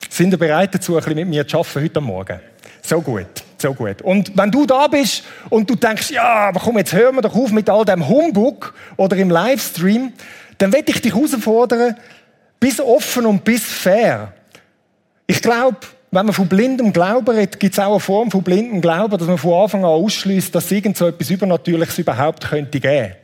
Sind 0.08 0.32
ihr 0.32 0.38
bereit 0.38 0.74
dazu, 0.74 0.92
ein 0.92 0.98
bisschen 0.98 1.16
mit 1.16 1.28
mir 1.28 1.46
zu 1.46 1.58
arbeiten 1.58 1.82
heute 1.82 2.00
Morgen? 2.00 2.40
So 2.82 3.00
gut, 3.00 3.26
so 3.58 3.72
gut. 3.72 4.02
Und 4.02 4.36
wenn 4.36 4.50
du 4.50 4.66
da 4.66 4.88
bist 4.88 5.22
und 5.48 5.70
du 5.70 5.76
denkst, 5.76 6.10
ja, 6.10 6.48
aber 6.48 6.60
komm, 6.60 6.78
jetzt 6.78 6.92
hören 6.92 7.14
wir 7.14 7.22
doch 7.22 7.34
auf 7.34 7.52
mit 7.52 7.70
all 7.70 7.84
dem 7.84 8.06
Humbug 8.06 8.74
oder 8.96 9.16
im 9.16 9.30
Livestream, 9.30 10.12
dann 10.58 10.72
werde 10.72 10.92
ich 10.92 11.00
dich 11.00 11.14
herausfordern, 11.14 11.96
bis 12.58 12.80
offen 12.80 13.26
und 13.26 13.44
bis 13.44 13.64
fair. 13.64 14.32
Ich 15.26 15.40
glaube, 15.40 15.78
wenn 16.10 16.26
man 16.26 16.34
von 16.34 16.46
blindem 16.46 16.92
Glauben 16.92 17.30
redet, 17.34 17.58
gibt 17.58 17.72
es 17.72 17.78
auch 17.78 17.92
eine 17.92 18.00
Form 18.00 18.30
von 18.30 18.42
blindem 18.42 18.80
Glauben, 18.80 19.16
dass 19.16 19.26
man 19.26 19.38
von 19.38 19.62
Anfang 19.62 19.84
an 19.84 19.90
ausschließt, 19.90 20.54
dass 20.54 20.66
es 20.66 20.72
irgend 20.72 20.96
so 20.96 21.06
etwas 21.06 21.30
Übernatürliches 21.30 21.98
überhaupt 21.98 22.46
könnte 22.48 22.80
geben. 22.80 23.14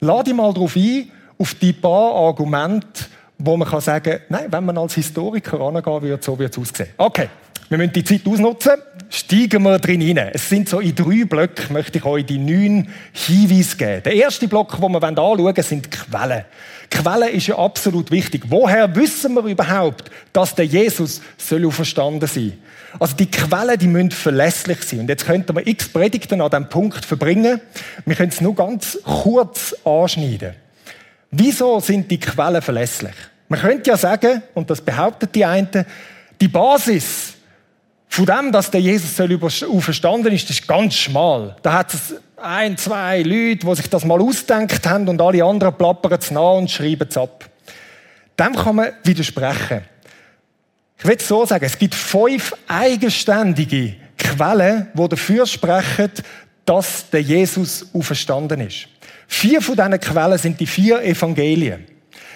Lade 0.00 0.24
dich 0.24 0.34
mal 0.34 0.52
darauf 0.52 0.76
ein, 0.76 1.10
auf 1.38 1.54
die 1.54 1.72
paar 1.72 2.14
Argumente, 2.14 3.06
wo 3.38 3.56
man 3.56 3.68
kann 3.68 3.80
sagen, 3.80 4.20
nein, 4.28 4.46
wenn 4.50 4.64
man 4.64 4.76
als 4.76 4.94
Historiker 4.94 5.60
angehen 5.60 6.02
würde, 6.02 6.22
so 6.22 6.38
wird 6.38 6.52
es 6.52 6.58
aussehen. 6.58 6.90
Okay. 6.98 7.28
Wir 7.68 7.76
müssen 7.76 7.92
die 7.92 8.04
Zeit 8.04 8.26
ausnutzen. 8.26 8.72
Steigen 9.10 9.62
wir 9.62 9.78
drin 9.78 10.00
hinein. 10.00 10.30
Es 10.32 10.48
sind 10.48 10.68
so 10.68 10.80
in 10.80 10.94
drei 10.94 11.24
Blöcken, 11.24 11.72
möchte 11.72 11.98
ich 11.98 12.04
euch 12.04 12.24
die 12.24 12.38
neun 12.38 12.88
Hinweise 13.12 13.76
geben. 13.76 14.02
Der 14.04 14.14
erste 14.14 14.48
Block, 14.48 14.78
den 14.80 14.90
wir 14.92 15.02
anschauen 15.02 15.38
wollen, 15.38 15.62
sind 15.62 15.90
Quellen. 15.90 16.44
Quellen 16.90 17.34
ist 17.34 17.46
ja 17.46 17.58
absolut 17.58 18.10
wichtig. 18.10 18.44
Woher 18.48 18.94
wissen 18.96 19.34
wir 19.34 19.44
überhaupt, 19.44 20.10
dass 20.32 20.54
der 20.54 20.64
Jesus 20.64 21.20
soll 21.36 21.70
verstanden 21.70 22.26
sein? 22.26 22.54
Also 22.98 23.16
die 23.16 23.30
Quellen, 23.30 23.78
die 23.78 23.86
müssen 23.86 24.10
verlässlich 24.12 24.82
sein. 24.82 25.00
Und 25.00 25.08
jetzt 25.08 25.26
könnten 25.26 25.54
wir 25.54 25.66
x 25.66 25.88
Predigten 25.88 26.40
an 26.40 26.50
diesem 26.50 26.68
Punkt 26.70 27.04
verbringen. 27.04 27.60
Wir 28.06 28.16
können 28.16 28.30
es 28.30 28.40
nur 28.40 28.54
ganz 28.54 28.98
kurz 29.04 29.74
anschneiden. 29.84 30.54
Wieso 31.30 31.80
sind 31.80 32.10
die 32.10 32.18
Quellen 32.18 32.62
verlässlich? 32.62 33.14
Man 33.48 33.60
könnte 33.60 33.90
ja 33.90 33.96
sagen, 33.96 34.42
und 34.54 34.70
das 34.70 34.80
behauptet 34.80 35.34
die 35.34 35.44
einen, 35.44 35.84
die 36.40 36.48
Basis 36.48 37.34
von 38.08 38.26
dem, 38.26 38.52
dass 38.52 38.70
der 38.70 38.80
Jesus 38.80 39.62
auferstanden 39.62 40.32
ist, 40.32 40.48
ist 40.50 40.66
ganz 40.66 40.94
schmal. 40.94 41.56
Da 41.62 41.74
hat 41.74 41.94
es 41.94 42.14
ein, 42.36 42.76
zwei 42.76 43.22
Leute, 43.22 43.66
die 43.66 43.74
sich 43.76 43.90
das 43.90 44.04
mal 44.04 44.20
ausdenkt 44.20 44.86
haben 44.86 45.08
und 45.08 45.20
alle 45.20 45.44
anderen 45.44 45.74
plappern 45.74 46.18
es 46.18 46.30
nach 46.30 46.54
und 46.54 46.70
schreiben 46.70 47.06
es 47.08 47.16
ab. 47.16 47.48
Dem 48.38 48.54
kann 48.54 48.76
man 48.76 48.92
widersprechen. 49.04 49.82
Ich 50.98 51.04
will 51.04 51.20
so 51.20 51.44
sagen, 51.44 51.64
es 51.64 51.78
gibt 51.78 51.94
fünf 51.94 52.54
eigenständige 52.66 53.96
Quellen, 54.16 54.88
die 54.94 55.08
dafür 55.08 55.46
sprechen, 55.46 56.10
dass 56.64 57.08
der 57.10 57.22
Jesus 57.22 57.86
auferstanden 57.92 58.60
ist. 58.60 58.88
Vier 59.26 59.60
von 59.60 59.76
diesen 59.76 60.00
Quellen 60.00 60.38
sind 60.38 60.58
die 60.58 60.66
vier 60.66 61.02
Evangelien. 61.02 61.86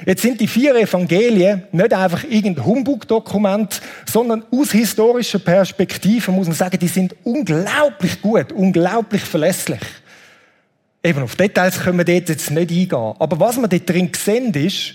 Jetzt 0.04 0.23
sind 0.23 0.40
die 0.40 0.49
vier 0.49 0.75
Evangelien 0.75 1.62
nicht 1.73 1.92
einfach 1.92 2.25
irgendein 2.25 2.64
Humbug-Dokument, 2.64 3.80
sondern 4.11 4.44
aus 4.50 4.73
historischer 4.73 5.38
Perspektive 5.38 6.30
muss 6.32 6.47
man 6.47 6.56
sagen, 6.56 6.78
die 6.78 6.88
sind 6.88 7.14
unglaublich 7.25 8.21
gut, 8.21 8.52
unglaublich 8.52 9.23
verlässlich. 9.23 9.80
Eben, 11.04 11.23
auf 11.23 11.37
Details 11.37 11.80
können 11.80 11.99
wir 11.99 12.04
dort 12.04 12.28
jetzt 12.28 12.50
nicht 12.50 12.71
eingehen. 12.71 13.14
Aber 13.18 13.40
was 13.40 13.56
wir 13.56 13.68
dort 13.68 13.88
drin 13.88 14.11
sehen, 14.16 14.52
ist, 14.54 14.94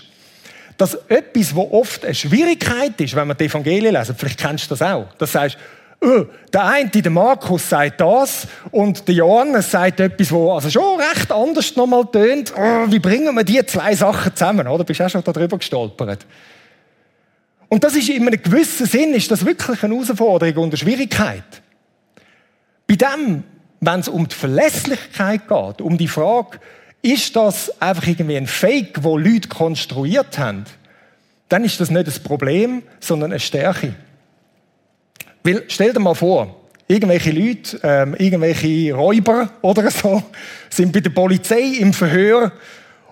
dass 0.78 0.94
etwas, 1.08 1.54
wo 1.54 1.68
oft 1.72 2.04
eine 2.04 2.14
Schwierigkeit 2.14 2.98
ist, 3.00 3.14
wenn 3.14 3.26
man 3.26 3.36
die 3.36 3.44
Evangelien 3.44 3.94
lesen, 3.94 4.14
vielleicht 4.16 4.38
kennst 4.38 4.66
du 4.66 4.76
das 4.76 4.82
auch, 4.82 5.06
das 5.18 5.34
heißt, 5.34 5.58
oh, 6.00 6.26
der 6.52 6.64
eine, 6.64 6.88
der 6.90 7.10
Markus, 7.10 7.68
sagt 7.68 8.00
das 8.00 8.46
und 8.70 9.06
der 9.08 9.14
Johannes 9.14 9.70
sagt 9.70 10.00
etwas, 10.00 10.30
wo 10.30 10.52
also 10.52 10.70
schon 10.70 11.00
recht 11.00 11.30
anders 11.32 11.74
nochmal 11.76 12.06
tönt. 12.06 12.52
Oh, 12.56 12.90
wie 12.90 12.98
bringen 12.98 13.34
wir 13.34 13.44
die 13.44 13.64
zwei 13.66 13.94
Sachen 13.94 14.34
zusammen? 14.34 14.66
Oder 14.66 14.84
bist 14.84 15.00
du 15.00 15.04
auch 15.04 15.10
schon 15.10 15.24
darüber 15.24 15.58
gestolpert? 15.58 16.26
Und 17.68 17.84
das 17.84 17.94
ist 17.96 18.08
in 18.08 18.26
einem 18.26 18.42
gewissen 18.42 18.86
Sinn 18.86 19.12
ist 19.12 19.30
das 19.30 19.44
wirklich 19.44 19.82
eine 19.82 19.94
Herausforderung 19.94 20.64
und 20.64 20.70
eine 20.70 20.76
Schwierigkeit. 20.78 21.44
Bei 22.86 22.96
dem, 22.96 23.44
wenn 23.80 24.00
es 24.00 24.08
um 24.08 24.26
die 24.26 24.34
Verlässlichkeit 24.34 25.46
geht, 25.46 25.80
um 25.82 25.98
die 25.98 26.08
Frage, 26.08 26.58
ist 27.02 27.36
das 27.36 27.80
einfach 27.80 28.06
irgendwie 28.06 28.38
ein 28.38 28.46
Fake, 28.46 29.02
wo 29.02 29.18
Leute 29.18 29.48
konstruiert 29.48 30.38
haben, 30.38 30.64
dann 31.48 31.64
ist 31.64 31.80
das 31.80 31.90
nicht 31.90 32.06
ein 32.06 32.22
Problem, 32.22 32.82
sondern 33.00 33.32
eine 33.32 33.40
Stärke. 33.40 33.94
Weil, 35.42 35.64
stell 35.68 35.92
dir 35.92 36.00
mal 36.00 36.14
vor, 36.14 36.54
irgendwelche 36.86 37.30
Leute, 37.30 37.78
ähm, 37.82 38.14
irgendwelche 38.18 38.94
Räuber 38.94 39.50
oder 39.62 39.90
so, 39.90 40.22
sind 40.70 40.92
bei 40.92 41.00
der 41.00 41.10
Polizei 41.10 41.78
im 41.80 41.92
Verhör 41.92 42.52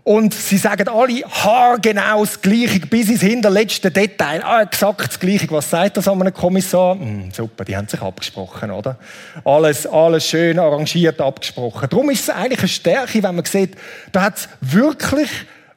und 0.07 0.33
sie 0.33 0.57
sagen 0.57 0.87
alle 0.89 1.23
haargenau 1.23 2.25
das 2.25 2.41
Gleiche, 2.41 2.79
bis 2.79 3.09
ins 3.09 3.23
hinterletzte 3.23 3.91
Detail. 3.91 4.41
Ah, 4.45 4.63
exakt 4.63 5.09
das 5.09 5.19
Gleiche. 5.19 5.51
Was 5.51 5.69
sagt 5.69 5.97
das 5.97 6.07
an 6.07 6.21
einem 6.21 6.33
Kommissar? 6.33 6.95
Hm, 6.95 7.33
super, 7.33 7.65
die 7.65 7.77
haben 7.77 7.89
sich 7.89 8.01
abgesprochen, 8.01 8.71
oder? 8.71 8.99
Alles, 9.45 9.85
alles 9.85 10.29
schön 10.29 10.61
arrangiert 10.61 11.21
abgesprochen. 11.21 11.89
Darum 11.91 12.09
ist 12.11 12.21
es 12.21 12.31
eigentlich 12.31 12.61
eine 12.61 12.69
Stärke, 12.69 13.21
wenn 13.21 13.35
man 13.35 13.45
sieht, 13.45 13.75
da 14.13 14.23
hat 14.23 14.37
es 14.37 14.49
wirklich 14.61 15.29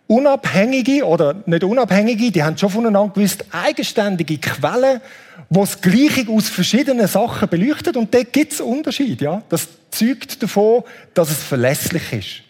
unabhängige 0.06 1.06
oder 1.06 1.36
nicht 1.48 1.64
unabhängige, 1.64 2.32
die 2.32 2.44
haben 2.44 2.56
schon 2.56 2.70
voneinander 2.70 3.12
gewusst, 3.12 3.46
eigenständige 3.52 4.38
Quellen, 4.38 5.02
wo 5.50 5.62
das 5.62 5.82
Gleiche 5.82 6.30
aus 6.30 6.48
verschiedenen 6.48 7.08
Sachen 7.08 7.50
beleuchtet 7.50 7.98
und 7.98 8.14
dort 8.14 8.32
gibt 8.32 8.54
es 8.54 8.62
Unterschied, 8.62 9.22
ja. 9.22 9.42
Das 9.50 9.68
zeugt 9.90 10.42
davon, 10.44 10.84
dass 11.14 11.32
es 11.32 11.44
verlässlich 11.44 12.14
ist. 12.14 12.42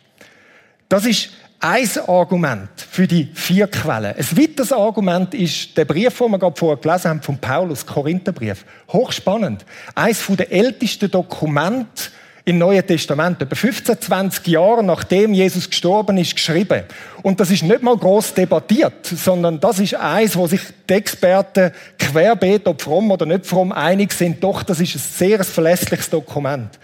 Das 0.89 1.05
ist 1.05 1.29
ein 1.61 1.89
Argument 2.07 2.69
für 2.75 3.05
die 3.05 3.29
vier 3.33 3.67
Quellen. 3.67 4.15
Ein 4.15 4.37
weiteres 4.37 4.71
Argument 4.71 5.33
ist 5.33 5.75
der 5.77 5.85
Brief, 5.85 6.17
den 6.17 6.31
wir 6.31 6.39
gerade 6.39 6.57
vorher 6.57 6.77
gelesen 6.77 7.09
haben, 7.09 7.21
von 7.21 7.37
Paulus, 7.37 7.85
Korintherbrief. 7.85 8.65
Hochspannend. 8.91 9.65
Eines 9.93 10.25
der 10.27 10.51
ältesten 10.51 11.11
Dokumente 11.11 12.11
im 12.49 12.57
Neuen 12.57 12.85
Testament, 12.85 13.41
etwa 13.41 13.55
15, 13.55 14.01
20 14.01 14.47
Jahre 14.47 14.83
nachdem 14.83 15.33
Jesus 15.33 15.69
gestorben 15.69 16.17
ist, 16.17 16.35
geschrieben. 16.35 16.83
Und 17.21 17.39
das 17.39 17.51
ist 17.51 17.63
nicht 17.63 17.83
mal 17.83 17.95
groß 17.95 18.33
debattiert, 18.33 19.05
sondern 19.05 19.59
das 19.59 19.79
ist 19.79 19.95
eins, 19.95 20.35
wo 20.35 20.47
sich 20.47 20.61
die 20.89 20.93
Experten 20.93 21.71
querbeet, 21.97 22.67
ob 22.67 22.81
fromm 22.81 23.11
oder 23.11 23.25
nicht 23.25 23.45
fromm, 23.45 23.71
einig 23.71 24.11
sind. 24.11 24.43
Doch, 24.43 24.63
das 24.63 24.79
ist 24.79 24.95
ein 24.95 24.99
sehr 24.99 25.43
verlässliches 25.43 26.09
Dokument. 26.09 26.77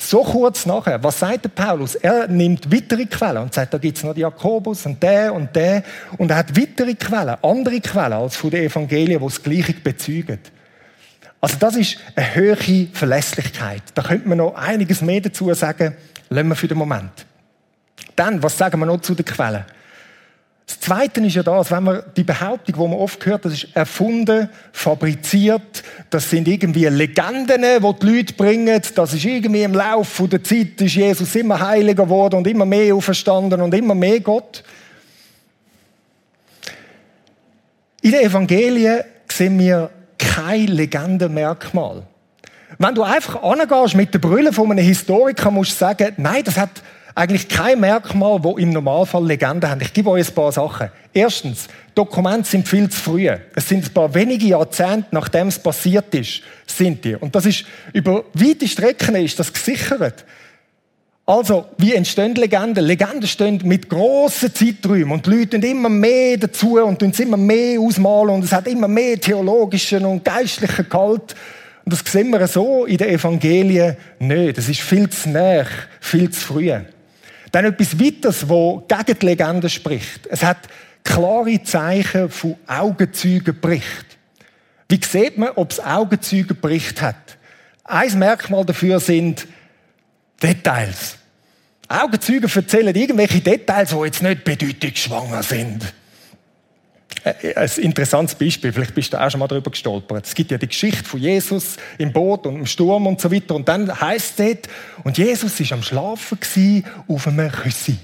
So 0.00 0.22
kurz 0.22 0.64
nachher, 0.64 1.02
was 1.02 1.18
sagt 1.18 1.44
der 1.44 1.48
Paulus? 1.48 1.96
Er 1.96 2.28
nimmt 2.28 2.72
weitere 2.72 3.06
Quellen 3.06 3.42
und 3.42 3.52
sagt, 3.52 3.74
da 3.74 3.78
gibt's 3.78 4.04
noch 4.04 4.14
die 4.14 4.20
Jakobus 4.20 4.86
und 4.86 5.02
der 5.02 5.34
und 5.34 5.54
der. 5.56 5.82
Und 6.18 6.30
er 6.30 6.36
hat 6.36 6.56
weitere 6.56 6.94
Quellen, 6.94 7.36
andere 7.42 7.80
Quellen 7.80 8.12
als 8.12 8.36
von 8.36 8.50
den 8.50 8.64
Evangelien, 8.64 9.18
die 9.18 9.24
das 9.26 9.42
Gleiche 9.42 9.74
bezeugen. 9.74 10.38
Also 11.40 11.56
das 11.58 11.76
ist 11.76 11.98
eine 12.16 12.34
höhere 12.34 12.88
Verlässlichkeit. 12.92 13.82
Da 13.94 14.02
könnte 14.02 14.28
man 14.28 14.38
noch 14.38 14.54
einiges 14.54 15.02
mehr 15.02 15.20
dazu 15.20 15.52
sagen, 15.54 15.96
lassen 16.30 16.48
wir 16.48 16.56
für 16.56 16.68
den 16.68 16.78
Moment. 16.78 17.26
Dann, 18.16 18.42
was 18.42 18.58
sagen 18.58 18.80
wir 18.80 18.86
noch 18.86 19.00
zu 19.00 19.14
den 19.14 19.24
Quellen? 19.24 19.64
Das 20.66 20.80
Zweite 20.80 21.20
ist 21.22 21.34
ja 21.34 21.42
das, 21.42 21.70
wenn 21.70 21.82
man 21.82 22.02
die 22.14 22.24
Behauptung, 22.24 22.74
die 22.74 22.80
man 22.80 22.98
oft 22.98 23.24
hört, 23.24 23.44
das 23.46 23.54
ist 23.54 23.68
erfunden, 23.74 24.50
fabriziert, 24.70 25.82
das 26.10 26.28
sind 26.28 26.46
irgendwie 26.46 26.84
Legenden, 26.86 27.62
die 27.62 27.98
die 28.00 28.06
Leute 28.06 28.34
bringen, 28.34 28.82
das 28.94 29.14
ist 29.14 29.24
irgendwie 29.24 29.62
im 29.62 29.72
Laufe 29.72 30.28
der 30.28 30.44
Zeit 30.44 30.78
ist 30.82 30.94
Jesus 30.94 31.34
immer 31.36 31.58
heiliger 31.58 32.04
geworden 32.04 32.36
und 32.36 32.46
immer 32.46 32.66
mehr 32.66 32.94
auferstanden 32.94 33.62
und 33.62 33.72
immer 33.72 33.94
mehr 33.94 34.20
Gott. 34.20 34.62
In 38.02 38.10
den 38.10 38.20
Evangelien 38.20 39.04
sehen 39.26 39.58
wir 39.58 39.90
kein 40.18 40.66
Legendenmerkmal. 40.66 42.02
Wenn 42.78 42.94
du 42.94 43.02
einfach 43.02 43.42
angehst 43.42 43.94
mit 43.94 44.12
den 44.12 44.20
Brüllen 44.20 44.52
von 44.52 44.70
einem 44.70 44.84
Historiker, 44.84 45.50
musst 45.50 45.72
du 45.72 45.76
sagen, 45.76 46.12
nein, 46.16 46.42
das 46.44 46.56
hat 46.56 46.82
eigentlich 47.14 47.48
kein 47.48 47.80
Merkmal, 47.80 48.44
wo 48.44 48.56
im 48.58 48.70
Normalfall 48.70 49.26
Legenden 49.26 49.68
haben. 49.68 49.80
Ich 49.80 49.92
gebe 49.92 50.10
euch 50.10 50.28
ein 50.28 50.34
paar 50.34 50.52
Sachen. 50.52 50.88
Erstens, 51.12 51.66
Dokumente 51.94 52.48
sind 52.48 52.68
viel 52.68 52.88
zu 52.88 53.00
früh. 53.00 53.28
Es 53.56 53.68
sind 53.68 53.86
ein 53.86 53.92
paar 53.92 54.14
wenige 54.14 54.46
Jahrzehnte, 54.46 55.08
nachdem 55.10 55.48
es 55.48 55.58
passiert 55.58 56.14
ist, 56.14 56.42
sind 56.66 57.04
die. 57.04 57.16
Und 57.16 57.34
das 57.34 57.46
ist, 57.46 57.64
über 57.92 58.24
weite 58.34 58.68
Strecken 58.68 59.16
ist 59.16 59.38
das 59.40 59.52
gesichert. 59.52 60.24
Also, 61.28 61.66
wie 61.76 61.94
entstehen 61.94 62.34
Legenden? 62.36 62.86
Legenden 62.86 63.28
stehen 63.28 63.60
mit 63.62 63.90
grossen 63.90 64.54
Zeiträumen 64.54 65.10
und 65.10 65.26
Leute 65.26 65.58
immer 65.58 65.90
mehr 65.90 66.38
dazu 66.38 66.78
und 66.80 67.02
es 67.02 67.20
immer 67.20 67.36
mehr 67.36 67.78
ausmalen 67.78 68.36
und 68.36 68.44
es 68.44 68.52
hat 68.52 68.66
immer 68.66 68.88
mehr 68.88 69.20
theologischen 69.20 70.06
und 70.06 70.24
geistlichen 70.24 70.88
Gehalt. 70.88 71.34
Und 71.84 71.92
das 71.92 72.00
sehen 72.10 72.30
wir 72.30 72.46
so 72.46 72.86
in 72.86 72.96
den 72.96 73.10
Evangelien 73.10 73.98
nicht. 74.18 74.56
Das 74.56 74.70
ist 74.70 74.80
viel 74.80 75.10
zu 75.10 75.28
nah, 75.28 75.66
viel 76.00 76.30
zu 76.30 76.40
früh. 76.40 76.72
Dann 77.52 77.64
etwas 77.66 78.00
weiteres, 78.00 78.48
wo 78.48 78.82
gegen 78.88 79.18
die 79.18 79.26
Legende 79.26 79.68
spricht. 79.68 80.26
Es 80.30 80.42
hat 80.42 80.60
klare 81.04 81.62
Zeichen 81.62 82.30
von 82.30 82.56
Augenzeugenbericht. 82.66 84.16
Wie 84.88 85.00
sieht 85.06 85.36
man, 85.36 85.50
ob 85.56 85.72
es 85.72 85.80
Augenzeugenbericht 85.84 87.02
hat? 87.02 87.36
Ein 87.84 88.18
Merkmal 88.18 88.64
dafür 88.64 88.98
sind 88.98 89.46
Details. 90.42 91.16
Augenzeugen 91.88 92.50
erzählen 92.54 92.94
irgendwelche 92.94 93.40
Details, 93.40 93.90
die 93.90 94.04
jetzt 94.04 94.22
nicht 94.22 94.44
bedeutungsschwanger 94.44 95.42
sind. 95.42 95.94
Äh, 97.24 97.54
ein 97.54 97.70
interessantes 97.78 98.34
Beispiel, 98.34 98.72
vielleicht 98.72 98.94
bist 98.94 99.12
du 99.12 99.20
auch 99.20 99.30
schon 99.30 99.40
mal 99.40 99.48
darüber 99.48 99.70
gestolpert. 99.70 100.26
Es 100.26 100.34
gibt 100.34 100.50
ja 100.50 100.58
die 100.58 100.68
Geschichte 100.68 101.04
von 101.04 101.20
Jesus 101.20 101.76
im 101.96 102.12
Boot 102.12 102.46
und 102.46 102.56
im 102.56 102.66
Sturm 102.66 103.06
und 103.06 103.20
so 103.20 103.32
weiter. 103.32 103.54
Und 103.54 103.68
dann 103.68 104.00
heißt 104.00 104.38
es 104.38 104.46
dort, 104.46 104.68
und 105.04 105.18
Jesus 105.18 105.58
ist 105.58 105.72
am 105.72 105.82
Schlafen 105.82 106.38
auf 107.08 107.26
einem 107.26 107.50
Küssi. 107.50 107.96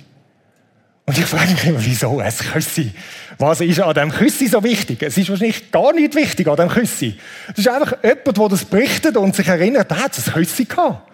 Und 1.06 1.18
ich 1.18 1.26
frage 1.26 1.52
mich 1.52 1.66
immer, 1.66 1.84
wieso 1.84 2.18
ein 2.18 2.32
Küssi? 2.32 2.92
Was 3.36 3.60
ist 3.60 3.80
an 3.80 3.92
diesem 3.92 4.10
Küssi 4.10 4.46
so 4.46 4.64
wichtig? 4.64 5.02
Es 5.02 5.18
ist 5.18 5.28
wahrscheinlich 5.28 5.70
gar 5.70 5.92
nicht 5.92 6.14
wichtig 6.14 6.48
an 6.48 6.56
diesem 6.56 6.70
Küssi. 6.70 7.18
Es 7.52 7.58
ist 7.58 7.68
einfach 7.68 8.02
jemand, 8.02 8.38
der 8.38 8.48
das 8.48 8.64
berichtet 8.64 9.16
und 9.18 9.36
sich 9.36 9.46
erinnert, 9.46 9.90
da 9.90 9.96
hat 9.96 10.16
es 10.16 10.28
ein 10.28 10.34
Küssi 10.34 10.64
gehabt. 10.64 11.10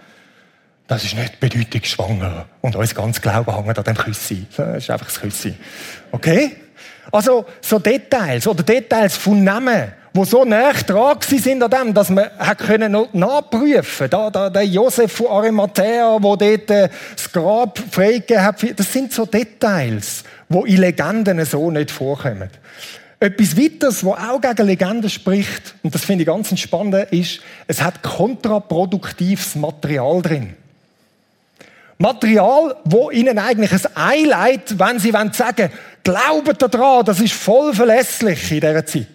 Das 0.90 1.04
ist 1.04 1.14
nicht 1.14 1.38
bedeutungsschwanger. 1.38 2.47
Und 2.62 2.75
uns 2.75 2.97
ganz 2.97 3.20
Glauben 3.20 3.54
hängt 3.54 3.78
an 3.78 3.85
dem 3.85 3.94
Küssi. 3.94 4.44
Das 4.56 4.78
ist 4.78 4.90
einfach 4.90 5.06
das 5.06 5.20
Küssi. 5.20 5.54
Okay? 6.11 6.56
Also, 7.12 7.47
so 7.61 7.78
Details 7.78 8.44
oder 8.49 8.64
Details 8.64 9.16
von 9.16 9.44
Namen, 9.44 9.92
die 10.12 10.25
so 10.25 10.44
nah 10.44 10.73
dran 10.73 11.18
sind 11.20 11.62
an 11.62 11.70
dem, 11.70 11.94
dass 11.94 12.11
man 12.11 12.28
können 12.59 13.06
nachprüfen 13.12 14.11
Da, 14.11 14.30
da, 14.30 14.50
der 14.50 14.64
Josef 14.64 15.12
von 15.12 15.28
Arimathea, 15.28 16.18
wo 16.20 16.35
dort 16.35 16.68
äh, 16.73 16.88
das 17.14 17.30
Grab 17.30 17.78
freigegeben 17.92 18.42
hat. 18.42 18.56
Das 18.76 18.92
sind 18.92 19.12
so 19.12 19.26
Details, 19.26 20.25
die 20.49 20.75
in 20.75 20.78
Legenden 20.78 21.45
so 21.45 21.71
nicht 21.71 21.93
vorkommen. 21.93 22.50
Etwas 23.21 23.56
weiteres, 23.56 24.04
was 24.04 24.19
auch 24.19 24.41
gegen 24.41 24.67
Legenden 24.67 25.08
spricht, 25.08 25.73
und 25.84 25.95
das 25.95 26.04
finde 26.04 26.23
ich 26.23 26.26
ganz 26.26 26.58
spannend, 26.58 27.12
ist, 27.12 27.38
es 27.69 27.80
hat 27.80 28.02
kontraproduktives 28.02 29.54
Material 29.54 30.21
drin. 30.21 30.56
Material, 32.00 32.75
wo 32.84 33.10
ihnen 33.10 33.39
eigentlich 33.39 33.73
ein 33.73 33.95
Ei 33.95 34.25
leitet, 34.25 34.78
wenn 34.78 34.99
sie 34.99 35.13
sagen 35.32 35.71
glaubt 36.02 36.63
daran, 36.63 37.04
das 37.04 37.21
ist 37.21 37.34
voll 37.34 37.75
verlässlich 37.75 38.50
in 38.52 38.60
dieser 38.60 38.86
Zeit. 38.86 39.06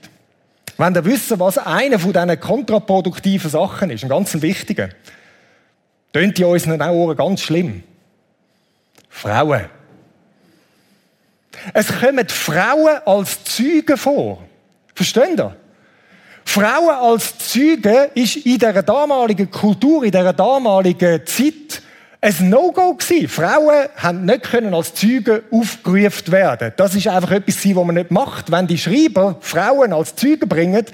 Wenn 0.77 0.93
ihr 0.93 1.03
wissen, 1.03 1.39
was 1.39 1.57
eine 1.57 1.97
von 1.97 2.13
diesen 2.13 2.39
kontraproduktiven 2.39 3.49
Sachen 3.49 3.89
ist, 3.89 4.03
ein 4.03 4.09
ganz 4.09 4.39
wichtiger, 4.39 4.89
tönt 6.13 6.37
in 6.37 6.45
unseren 6.45 6.79
Ohren 6.79 7.17
ganz 7.17 7.41
schlimm. 7.41 7.81
Frauen. 9.09 9.65
Es 11.73 11.87
kommen 11.87 12.29
Frauen 12.29 12.99
als 13.03 13.43
Zeugen 13.45 13.97
vor. 13.97 14.43
Versteht 14.93 15.39
ihr? 15.39 15.55
Frauen 16.45 16.95
als 16.95 17.35
Zeugen 17.39 18.11
ist 18.13 18.35
in 18.45 18.59
der 18.59 18.83
damaligen 18.83 19.49
Kultur, 19.49 20.03
in 20.03 20.11
der 20.11 20.33
damaligen 20.33 21.25
Zeit 21.25 21.81
ein 22.21 22.49
No-Go 22.49 22.95
gewesen. 22.95 23.27
Frauen 23.27 23.87
haben 23.97 24.25
nicht 24.25 24.43
können 24.43 24.73
als 24.73 24.93
Zeugen 24.93 25.41
aufgerufen 25.51 26.31
werden. 26.31 26.73
Das 26.77 26.95
ist 26.95 27.07
einfach 27.07 27.31
etwas, 27.31 27.65
was 27.65 27.85
man 27.85 27.95
nicht 27.95 28.11
macht. 28.11 28.51
Wenn 28.51 28.67
die 28.67 28.77
Schreiber 28.77 29.37
Frauen 29.41 29.93
als 29.93 30.15
Zeugen 30.15 30.47
bringen, 30.47 30.85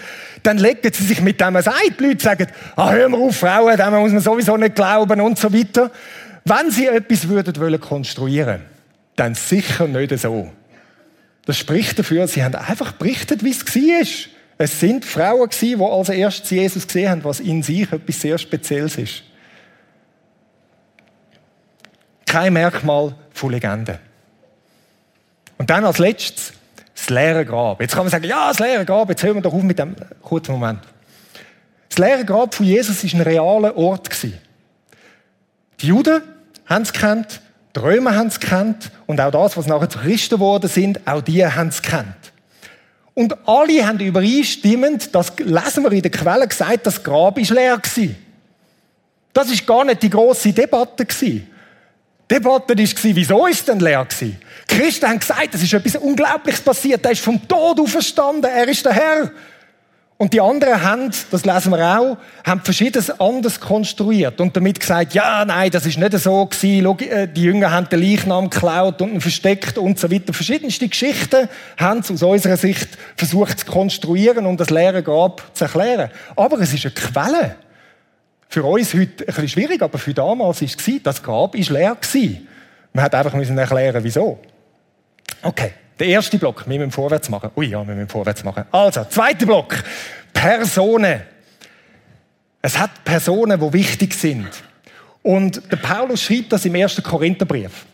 dann 0.44 0.58
legen 0.58 0.92
sie 0.94 1.04
sich 1.04 1.22
mit 1.22 1.40
dem 1.40 1.56
ein. 1.56 1.64
Die 2.00 2.04
Leute 2.04 2.24
sagen, 2.24 2.48
ah, 2.76 2.92
hör 2.92 3.10
mal 3.10 3.22
auf, 3.22 3.38
Frauen, 3.38 3.78
dem 3.78 3.94
muss 3.94 4.12
man 4.12 4.22
sowieso 4.22 4.58
nicht 4.58 4.76
glauben 4.76 5.22
und 5.22 5.38
so 5.38 5.54
weiter. 5.54 5.92
Wenn 6.44 6.72
sie 6.72 6.88
etwas 6.88 7.28
würden 7.28 7.56
wollen 7.58 7.80
konstruieren, 7.80 8.62
dann 9.16 9.36
sicher 9.36 9.88
nicht 9.88 10.18
so. 10.20 10.52
Das 11.46 11.58
spricht 11.58 11.98
dafür, 12.00 12.28
sie 12.28 12.44
haben 12.44 12.56
einfach 12.56 12.94
berichtet, 12.94 13.44
wie 13.44 13.52
es 13.52 13.66
war. 13.66 14.32
Es 14.58 14.80
sind 14.80 15.06
Frauen 15.06 15.50
die 15.60 15.76
als 15.76 16.10
erstes 16.10 16.50
Jesus 16.50 16.86
gesehen 16.86 17.10
haben, 17.10 17.24
was 17.24 17.40
in 17.40 17.64
sich 17.64 17.92
etwas 17.92 18.22
sehr 18.22 18.38
Spezielles 18.38 18.98
ist 18.98 19.24
kein 22.32 22.54
Merkmal 22.54 23.14
von 23.34 23.52
Legenden. 23.52 23.98
Und 25.58 25.70
dann 25.70 25.84
als 25.84 25.98
letztes 25.98 26.54
das 26.96 27.10
leere 27.10 27.44
Grab. 27.44 27.82
Jetzt 27.82 27.94
kann 27.94 28.06
man 28.06 28.10
sagen, 28.10 28.24
ja, 28.24 28.48
das 28.48 28.60
leere 28.60 28.86
Grab, 28.86 29.10
jetzt 29.10 29.22
hören 29.22 29.36
wir 29.36 29.42
doch 29.42 29.54
auf 29.54 29.62
mit 29.64 29.78
dem 29.78 29.96
kurzen 30.22 30.54
Moment. 30.54 30.80
Das 31.90 31.98
leere 31.98 32.24
Grab 32.24 32.56
von 32.56 32.66
Jesus 32.66 33.04
war 33.04 33.20
ein 33.20 33.22
realer 33.24 33.76
Ort. 33.76 34.10
Die 34.24 35.88
Juden 35.88 36.22
haben 36.68 36.84
es 36.84 36.94
kennt, 36.94 37.42
die 37.76 37.80
Römer 37.82 38.16
haben 38.16 38.28
es 38.28 38.40
kennt 38.40 38.92
und 39.08 39.20
auch 39.20 39.32
das, 39.32 39.58
was 39.58 39.68
nachher 39.68 39.90
zu 39.90 40.00
Christen 40.00 40.36
geworden 40.36 40.70
sind, 40.70 41.06
auch 41.06 41.22
die 41.22 41.46
haben 41.46 41.68
es 41.68 41.82
kennt. 41.82 42.32
Und 43.14 43.36
alle 43.46 43.86
haben 43.86 44.00
übereinstimmend, 44.00 45.14
das 45.14 45.34
lesen 45.38 45.84
wir 45.84 45.92
in 45.92 46.02
der 46.02 46.12
Quelle, 46.12 46.48
gesagt, 46.48 46.88
das 46.88 47.04
Grab 47.04 47.38
ist 47.40 47.50
leer. 47.50 47.82
Das 49.34 49.52
ist 49.52 49.68
gar 49.68 49.84
nicht 49.84 50.02
die 50.02 50.10
große 50.10 50.54
Debatte 50.54 51.06
gewesen. 51.06 51.51
Debatte 52.32 52.78
war, 52.78 53.16
wieso 53.16 53.46
ist 53.46 53.68
denn 53.68 53.80
leer 53.82 54.06
gewesen? 54.06 54.38
Die 54.70 54.78
Christen 54.78 55.08
haben 55.08 55.20
gesagt, 55.20 55.54
es 55.54 55.64
ist 55.64 55.74
etwas 55.74 55.98
Unglaubliches 55.98 56.62
passiert. 56.62 57.06
Er 57.06 57.12
ist 57.12 57.22
vom 57.22 57.46
Tod 57.46 57.80
auferstanden. 57.80 58.50
Er 58.50 58.68
ist 58.70 58.86
der 58.86 58.94
Herr. 58.94 59.32
Und 60.22 60.34
die 60.34 60.40
anderen 60.40 60.84
haben, 60.84 61.10
das 61.32 61.46
lesen 61.46 61.72
wir 61.72 62.00
auch, 62.00 62.16
haben 62.46 62.62
verschiedenes 62.62 63.10
anders 63.20 63.60
konstruiert 63.60 64.40
und 64.40 64.56
damit 64.56 64.80
gesagt, 64.80 65.16
ja, 65.16 65.44
nein, 65.46 65.72
das 65.72 65.88
ist 65.88 65.98
nicht 65.98 66.16
so 66.20 66.46
gewesen. 66.46 67.00
Äh, 67.00 67.28
die 67.28 67.42
Jünger 67.42 67.72
haben 67.72 67.90
den 67.90 68.02
Leichnam 68.02 68.50
geklaut 68.52 69.02
und 69.02 69.14
ihn 69.14 69.20
versteckt 69.22 69.80
und 69.80 70.00
so 70.00 70.12
weiter. 70.12 70.32
Verschiedenste 70.32 70.88
Geschichten 70.88 71.50
haben 71.76 72.04
sie 72.04 72.14
aus 72.14 72.22
unserer 72.22 72.58
Sicht 72.58 72.88
versucht 73.18 73.62
zu 73.62 73.66
konstruieren 73.66 74.46
und 74.46 74.60
das 74.60 74.70
leere 74.70 75.02
Grab 75.02 75.42
zu 75.54 75.64
erklären. 75.64 76.12
Aber 76.36 76.60
es 76.60 76.72
ist 76.72 76.86
eine 76.86 76.94
Quelle 76.94 77.56
für 78.52 78.64
uns 78.64 78.94
heute 78.94 79.24
ein 79.24 79.26
bisschen 79.26 79.48
schwierig, 79.48 79.82
aber 79.82 79.98
für 79.98 80.14
damals 80.14 80.62
war 80.62 80.68
es, 80.68 81.04
das 81.04 81.24
Grab 81.24 81.56
war 81.56 81.62
leer. 81.70 81.98
Man 82.94 83.06
hat 83.06 83.16
einfach 83.16 83.34
müssen 83.34 83.58
erklären, 83.58 84.04
wieso. 84.04 84.40
Okay, 85.42 85.72
der 85.98 86.08
erste 86.08 86.38
Block, 86.38 86.68
wir 86.68 86.78
müssen 86.78 86.92
vorwärts 86.92 87.30
machen. 87.30 87.52
Ui, 87.56 87.68
ja, 87.68 87.88
wir 87.88 87.96
müssen 87.96 88.10
vorwärts 88.10 88.44
machen. 88.44 88.66
Also, 88.70 89.06
zweiter 89.06 89.46
Block, 89.46 89.82
Personen. 90.34 91.22
Es 92.62 92.78
hat 92.78 93.06
Personen, 93.06 93.58
die 93.58 93.74
wichtig 93.74 94.14
sind. 94.14 94.50
Und 95.24 95.72
der 95.72 95.78
Paulus 95.78 96.22
schreibt 96.22 96.52
das 96.52 96.66
im 96.66 96.76
ersten 96.76 97.04
Korintherbrief. 97.04 97.86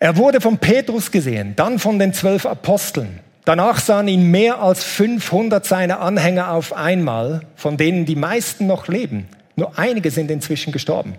Er 0.00 0.16
wurde 0.16 0.40
von 0.40 0.58
Petrus 0.58 1.08
gesehen, 1.08 1.54
dann 1.54 1.78
von 1.78 2.00
den 2.00 2.12
zwölf 2.12 2.46
Aposteln. 2.46 3.20
Danach 3.46 3.78
sahen 3.78 4.08
ihn 4.08 4.28
mehr 4.32 4.60
als 4.60 4.82
500 4.82 5.64
seiner 5.64 6.00
Anhänger 6.00 6.50
auf 6.50 6.72
einmal, 6.72 7.42
von 7.54 7.76
denen 7.76 8.04
die 8.04 8.16
meisten 8.16 8.66
noch 8.66 8.88
leben. 8.88 9.28
Nur 9.54 9.78
einige 9.78 10.10
sind 10.10 10.32
inzwischen 10.32 10.72
gestorben. 10.72 11.14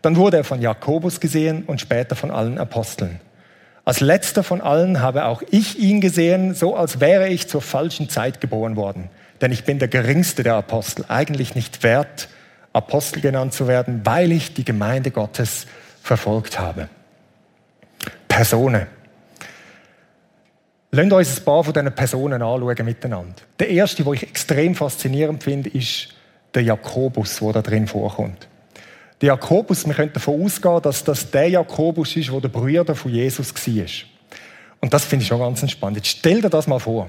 Dann 0.00 0.14
wurde 0.14 0.36
er 0.36 0.44
von 0.44 0.62
Jakobus 0.62 1.18
gesehen 1.18 1.64
und 1.64 1.80
später 1.80 2.14
von 2.14 2.30
allen 2.30 2.58
Aposteln. 2.58 3.18
Als 3.84 3.98
letzter 3.98 4.44
von 4.44 4.60
allen 4.60 5.00
habe 5.00 5.24
auch 5.24 5.42
ich 5.50 5.80
ihn 5.80 6.00
gesehen, 6.00 6.54
so 6.54 6.76
als 6.76 7.00
wäre 7.00 7.28
ich 7.28 7.48
zur 7.48 7.60
falschen 7.60 8.08
Zeit 8.08 8.40
geboren 8.40 8.76
worden. 8.76 9.10
Denn 9.40 9.50
ich 9.50 9.64
bin 9.64 9.80
der 9.80 9.88
geringste 9.88 10.44
der 10.44 10.54
Apostel, 10.54 11.06
eigentlich 11.08 11.56
nicht 11.56 11.82
wert, 11.82 12.28
Apostel 12.72 13.20
genannt 13.20 13.52
zu 13.52 13.66
werden, 13.66 14.02
weil 14.04 14.30
ich 14.30 14.54
die 14.54 14.64
Gemeinde 14.64 15.10
Gottes 15.10 15.66
verfolgt 16.04 16.60
habe. 16.60 16.88
Personen. 18.28 18.97
Lasst 20.90 21.12
uns 21.12 21.38
ein 21.38 21.44
paar 21.44 21.64
von 21.64 21.72
diesen 21.72 21.94
Personen 21.94 22.42
anschauen 22.42 22.84
miteinander. 22.84 23.34
Der 23.58 23.68
erste, 23.68 24.02
den 24.02 24.14
ich 24.14 24.22
extrem 24.22 24.74
faszinierend 24.74 25.42
finde, 25.42 25.68
ist 25.68 26.08
der 26.54 26.62
Jakobus, 26.62 27.40
der 27.40 27.52
da 27.52 27.62
drin 27.62 27.86
vorkommt. 27.86 28.48
Der 29.20 29.28
Jakobus, 29.28 29.86
wir 29.86 29.94
können 29.94 30.12
davon 30.12 30.42
ausgehen, 30.42 30.80
dass 30.80 31.04
das 31.04 31.30
der 31.30 31.50
Jakobus 31.50 32.16
ist, 32.16 32.30
der 32.30 32.40
der 32.40 32.48
Brüder 32.48 32.94
von 32.94 33.12
Jesus 33.12 33.54
war. 33.54 33.84
Und 34.80 34.94
das 34.94 35.04
finde 35.04 35.24
ich 35.24 35.28
schon 35.28 35.40
ganz 35.40 35.68
spannend. 35.70 35.98
Jetzt 35.98 36.18
stell 36.18 36.40
dir 36.40 36.48
das 36.48 36.66
mal 36.66 36.78
vor. 36.78 37.08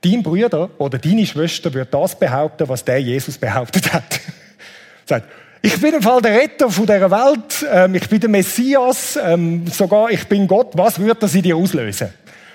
Dein 0.00 0.22
Bruder 0.22 0.70
oder 0.78 0.98
deine 0.98 1.26
Schwester 1.26 1.74
wird 1.74 1.92
das 1.92 2.18
behaupten, 2.18 2.68
was 2.68 2.84
der 2.84 3.02
Jesus 3.02 3.36
behauptet 3.36 3.92
hat. 3.92 4.20
Sagt, 5.04 5.26
Ich 5.62 5.78
bin 5.78 5.92
im 5.92 6.00
Fall 6.00 6.22
der 6.22 6.40
Retter 6.40 6.70
von 6.70 6.86
dieser 6.86 7.10
Welt. 7.10 7.66
Ähm, 7.70 7.94
ich 7.94 8.08
bin 8.08 8.18
der 8.18 8.30
Messias. 8.30 9.18
Ähm, 9.22 9.66
sogar 9.66 10.10
ich 10.10 10.26
bin 10.26 10.46
Gott. 10.46 10.70
Was 10.74 10.98
würde 10.98 11.20
das 11.20 11.34
in 11.34 11.42
dir 11.42 11.56
auslösen? 11.56 12.08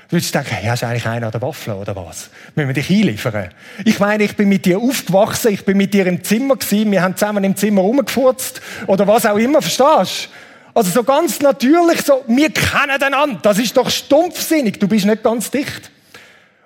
Du 0.08 0.18
würdest 0.18 0.36
denken, 0.36 0.52
hey, 0.52 0.68
hast 0.68 0.84
du 0.84 0.88
eigentlich 0.88 1.08
einen 1.08 1.24
an 1.24 1.32
der 1.32 1.42
Waffel 1.42 1.74
oder 1.74 1.96
was? 1.96 2.30
Müssen 2.54 2.68
wir 2.68 2.74
dich 2.74 2.90
einliefern? 2.90 3.50
Ich 3.86 4.00
meine, 4.00 4.24
ich 4.24 4.36
bin 4.36 4.50
mit 4.50 4.66
dir 4.66 4.78
aufgewachsen, 4.78 5.52
ich 5.52 5.66
bin 5.66 5.78
mit 5.78 5.94
dir 5.94 6.06
im 6.06 6.24
Zimmer 6.24 6.58
gewesen, 6.58 6.92
wir 6.92 7.02
haben 7.02 7.18
zusammen 7.18 7.44
im 7.44 7.56
Zimmer 7.56 7.82
rumgefurzt 7.82 8.62
oder 8.86 9.08
was 9.08 9.26
auch 9.26 9.38
immer, 9.38 9.62
verstehst 9.62 10.30
du? 10.32 10.36
Also 10.76 10.92
so 10.92 11.04
ganz 11.04 11.40
natürlich, 11.40 12.02
so, 12.02 12.24
wir 12.28 12.50
kennen 12.50 13.02
einander. 13.02 13.40
Das 13.42 13.58
ist 13.58 13.78
doch 13.78 13.90
stumpfsinnig. 13.90 14.78
Du 14.78 14.90
bist 14.90 15.06
nicht 15.06 15.24
ganz 15.24 15.50
dicht. 15.50 15.90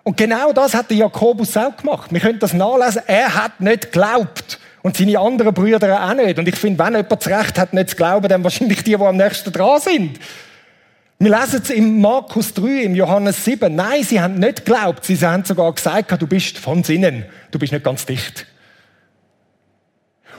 Und 0.01 0.17
genau 0.17 0.51
das 0.51 0.73
hat 0.73 0.89
der 0.89 0.97
Jakobus 0.97 1.55
auch 1.55 1.77
gemacht. 1.77 2.11
Wir 2.11 2.19
können 2.19 2.39
das 2.39 2.53
nachlesen. 2.53 3.03
Er 3.05 3.35
hat 3.35 3.61
nicht 3.61 3.91
geglaubt. 3.91 4.59
Und 4.81 4.97
seine 4.97 5.19
anderen 5.19 5.53
Brüder 5.53 6.03
auch 6.03 6.13
nicht. 6.15 6.39
Und 6.39 6.47
ich 6.47 6.55
finde, 6.55 6.83
wenn 6.83 6.95
jemand 6.95 7.11
das 7.11 7.27
Recht 7.27 7.59
hat, 7.59 7.73
nicht 7.73 7.91
zu 7.91 7.95
glauben, 7.97 8.27
dann 8.27 8.43
wahrscheinlich 8.43 8.83
die, 8.83 8.95
die 8.95 9.03
am 9.03 9.17
nächsten 9.17 9.51
dran 9.51 9.79
sind. 9.79 10.19
Wir 11.21 11.37
lesen 11.37 11.61
es 11.61 11.69
im 11.69 11.99
Markus 11.99 12.53
3, 12.53 12.83
im 12.83 12.95
Johannes 12.95 13.43
7. 13.43 13.75
Nein, 13.75 14.03
sie 14.03 14.21
haben 14.21 14.35
nicht 14.35 14.65
geglaubt. 14.65 15.03
Sie 15.03 15.17
haben 15.17 15.43
sogar 15.43 15.73
gesagt, 15.73 16.21
du 16.21 16.27
bist 16.27 16.57
von 16.57 16.81
Sinnen. 16.81 17.25
Du 17.51 17.59
bist 17.59 17.73
nicht 17.73 17.83
ganz 17.83 18.05
dicht. 18.05 18.45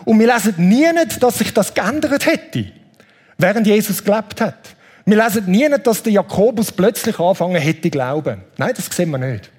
Und 0.06 0.18
wir 0.18 0.32
lesen 0.32 0.54
nie 0.56 0.90
nicht, 0.94 1.22
dass 1.22 1.36
sich 1.36 1.52
das 1.52 1.74
geändert 1.74 2.24
hätte, 2.24 2.72
während 3.36 3.66
Jesus 3.66 4.02
gelebt 4.02 4.40
hat. 4.40 4.74
Wir 5.04 5.22
lesen 5.22 5.50
nie 5.50 5.68
nicht, 5.68 5.86
dass 5.86 6.02
der 6.02 6.14
Jakobus 6.14 6.72
plötzlich 6.72 7.18
anfangen 7.18 7.60
hätte 7.60 7.90
glauben. 7.90 8.42
Nein, 8.56 8.72
das 8.74 8.86
sehen 8.86 9.10
wir 9.10 9.18
nicht. 9.18 9.50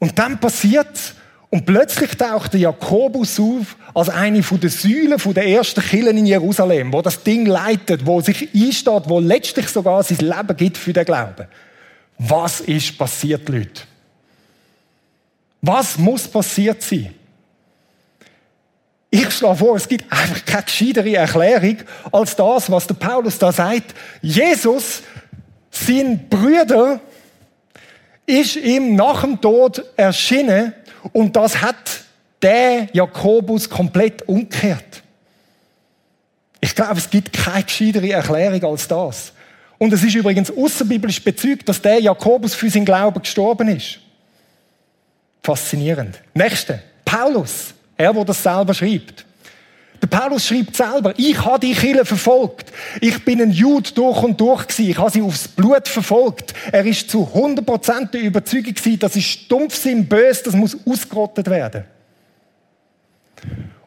Und 0.00 0.18
dann 0.18 0.40
passiert 0.40 1.14
und 1.50 1.66
plötzlich 1.66 2.16
taucht 2.16 2.52
der 2.52 2.60
Jakobus 2.60 3.40
auf 3.40 3.76
als 3.92 4.08
eine 4.08 4.42
von 4.42 4.60
den 4.60 4.70
Säulen 4.70 5.18
der 5.34 5.46
ersten 5.48 5.82
Kirchen 5.82 6.16
in 6.16 6.26
Jerusalem, 6.26 6.92
wo 6.92 7.02
das 7.02 7.24
Ding 7.24 7.44
leitet, 7.44 8.06
wo 8.06 8.20
sich 8.20 8.48
einsteht, 8.54 9.08
wo 9.08 9.18
letztlich 9.18 9.68
sogar 9.68 10.02
sein 10.04 10.18
Leben 10.18 10.56
gibt 10.56 10.78
für 10.78 10.92
den 10.92 11.04
Glauben. 11.04 11.48
Was 12.18 12.60
ist 12.60 12.96
passiert, 12.96 13.48
Leute? 13.48 13.82
Was 15.60 15.98
muss 15.98 16.28
passiert 16.28 16.82
sein? 16.82 17.14
Ich 19.10 19.30
schlage 19.32 19.56
vor, 19.56 19.74
es 19.74 19.88
gibt 19.88 20.10
einfach 20.10 20.44
keine 20.44 20.62
gescheitere 20.62 21.14
Erklärung 21.16 21.78
als 22.12 22.36
das, 22.36 22.70
was 22.70 22.86
der 22.86 22.94
Paulus 22.94 23.38
da 23.38 23.50
sagt. 23.50 23.92
Jesus, 24.22 25.02
sein 25.72 26.28
Brüder, 26.28 27.00
ist 28.30 28.56
ihm 28.56 28.94
nach 28.94 29.22
dem 29.22 29.40
Tod 29.40 29.82
erschienen 29.96 30.72
und 31.12 31.36
das 31.36 31.60
hat 31.60 32.04
der 32.42 32.88
Jakobus 32.92 33.68
komplett 33.68 34.26
umgekehrt. 34.28 35.02
Ich 36.60 36.74
glaube, 36.74 36.98
es 36.98 37.08
gibt 37.08 37.32
keine 37.32 37.64
gescheitere 37.64 38.10
Erklärung 38.10 38.64
als 38.64 38.86
das. 38.86 39.32
Und 39.78 39.92
es 39.92 40.02
ist 40.02 40.14
übrigens 40.14 40.50
außerbiblisch 40.50 41.22
bezeugt, 41.22 41.68
dass 41.68 41.80
der 41.80 42.00
Jakobus 42.00 42.54
für 42.54 42.68
seinen 42.68 42.84
Glauben 42.84 43.22
gestorben 43.22 43.68
ist. 43.68 43.98
Faszinierend. 45.42 46.20
Nächste. 46.34 46.82
Paulus. 47.04 47.72
Er, 47.96 48.12
der 48.12 48.24
das 48.24 48.42
selber 48.42 48.74
schreibt. 48.74 49.24
Der 50.02 50.06
Paulus 50.06 50.46
schreibt 50.46 50.76
selber, 50.76 51.12
ich 51.16 51.44
habe 51.44 51.60
die 51.66 51.74
Kirche 51.74 52.04
verfolgt. 52.04 52.72
Ich 53.00 53.22
bin 53.24 53.40
ein 53.42 53.50
Jude 53.50 53.90
durch 53.94 54.22
und 54.22 54.40
durch 54.40 54.66
gewesen. 54.66 54.90
Ich 54.90 54.98
habe 54.98 55.10
sie 55.10 55.22
aufs 55.22 55.48
Blut 55.48 55.88
verfolgt. 55.88 56.54
Er 56.72 56.86
ist 56.86 57.10
zu 57.10 57.28
100% 57.34 58.10
der 58.10 58.22
Überzeugung 58.22 58.74
gewesen, 58.74 58.98
das 58.98 59.16
ist 59.16 59.26
Stumpfsinn, 59.26 60.06
böse, 60.06 60.44
das 60.44 60.54
muss 60.54 60.76
ausgerottet 60.86 61.50
werden. 61.50 61.84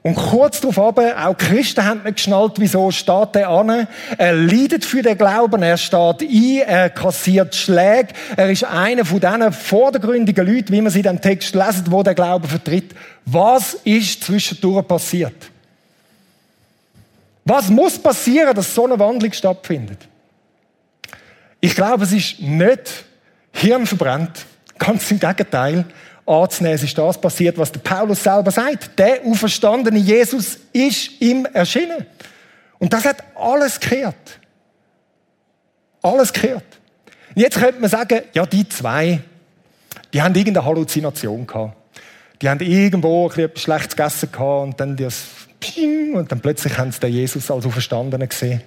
Und 0.03 0.15
kurz 0.15 0.59
darauf 0.59 0.77
aber, 0.79 1.25
auch 1.25 1.37
Christen 1.37 1.85
haben 1.85 2.03
nicht 2.03 2.17
geschnallt, 2.17 2.53
wieso 2.57 2.91
steht 2.91 3.35
er 3.35 3.47
an. 3.47 3.87
Er 4.17 4.33
leidet 4.33 4.83
für 4.83 5.01
den 5.01 5.17
Glauben, 5.17 5.63
er 5.63 5.77
steht 5.77 6.21
ein, 6.21 6.61
er 6.67 6.89
kassiert 6.89 7.55
Schläge. 7.55 8.09
Er 8.35 8.51
ist 8.51 8.65
einer 8.65 9.05
von 9.05 9.21
diesen 9.21 9.53
vordergründigen 9.53 10.45
Leuten, 10.45 10.73
wie 10.73 10.81
man 10.81 10.91
sie 10.91 10.99
in 10.99 11.03
dem 11.03 11.21
Text 11.21 11.55
lesen, 11.55 11.85
wo 11.89 12.03
der 12.03 12.15
Glauben 12.15 12.49
vertritt. 12.49 12.93
Was 13.25 13.75
ist 13.85 14.25
zwischendurch 14.25 14.85
passiert? 14.85 15.52
Was 17.45 17.69
muss 17.69 17.99
passieren, 17.99 18.55
dass 18.55 18.73
so 18.73 18.85
eine 18.85 18.97
Wandlung 18.97 19.31
stattfindet? 19.33 20.07
Ich 21.59 21.75
glaube, 21.75 22.03
es 22.03 22.11
ist 22.11 22.39
nicht 22.39 23.05
Hirn 23.51 23.85
verbrannt. 23.85 24.45
Ganz 24.77 25.09
im 25.11 25.19
Gegenteil. 25.19 25.85
Anzunehmen, 26.25 26.75
es 26.75 26.83
ist 26.83 26.97
das 26.97 27.19
passiert, 27.19 27.57
was 27.57 27.71
der 27.71 27.81
Paulus 27.81 28.23
selber 28.23 28.51
sagt. 28.51 28.97
Der 28.97 29.21
auferstandene 29.25 29.99
Jesus 29.99 30.57
ist 30.71 31.21
ihm 31.21 31.45
erschienen. 31.45 32.05
Und 32.79 32.93
das 32.93 33.05
hat 33.05 33.23
alles 33.35 33.79
gekehrt. 33.79 34.39
Alles 36.01 36.31
gekehrt. 36.31 36.63
Jetzt 37.35 37.59
könnte 37.59 37.79
man 37.79 37.89
sagen, 37.89 38.21
ja, 38.33 38.45
die 38.45 38.67
zwei, 38.69 39.19
die 40.13 40.21
haben 40.21 40.35
irgendeine 40.35 40.65
Halluzination 40.65 41.47
gehabt. 41.47 41.75
Die 42.41 42.49
haben 42.49 42.59
irgendwo 42.59 43.29
etwas 43.29 43.61
Schlechtes 43.61 43.95
gegessen 43.95 44.31
gehabt 44.31 44.63
und 44.63 44.79
dann 44.79 44.97
das 44.97 45.25
und 46.13 46.31
dann 46.31 46.39
plötzlich 46.39 46.77
haben 46.77 46.91
sie 46.91 46.99
den 46.99 47.13
Jesus 47.13 47.49
als 47.49 47.65
Auferstandenen 47.65 48.29
gesehen. 48.29 48.61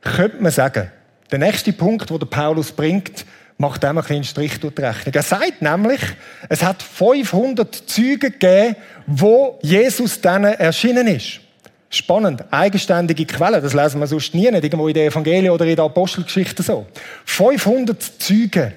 Könnte 0.00 0.42
man 0.42 0.52
sagen, 0.52 0.90
der 1.30 1.38
nächste 1.38 1.72
Punkt, 1.72 2.08
der 2.10 2.26
Paulus 2.26 2.72
bringt, 2.72 3.24
macht 3.58 3.82
dem 3.82 3.98
einen 3.98 4.24
Strich 4.24 4.60
durch 4.60 4.74
die 4.74 4.82
Rechnung. 4.82 5.14
Er 5.14 5.22
sagt 5.22 5.60
nämlich, 5.60 6.00
es 6.48 6.62
hat 6.62 6.82
500 6.82 7.74
Züge 7.74 8.30
gegeben, 8.30 8.76
wo 9.06 9.58
Jesus 9.62 10.20
dann 10.20 10.44
erschienen 10.44 11.08
ist. 11.08 11.40
Spannend, 11.90 12.44
eigenständige 12.50 13.24
Quellen, 13.24 13.62
das 13.62 13.74
lesen 13.74 14.00
wir 14.00 14.06
sonst 14.06 14.34
nie, 14.34 14.50
nicht 14.50 14.62
irgendwo 14.62 14.88
in 14.88 14.94
der 14.94 15.06
Evangelien 15.06 15.50
oder 15.50 15.64
in 15.64 15.74
der 15.74 15.86
Apostelgeschichte 15.86 16.62
so. 16.62 16.86
500 17.24 18.00
Züge. 18.18 18.72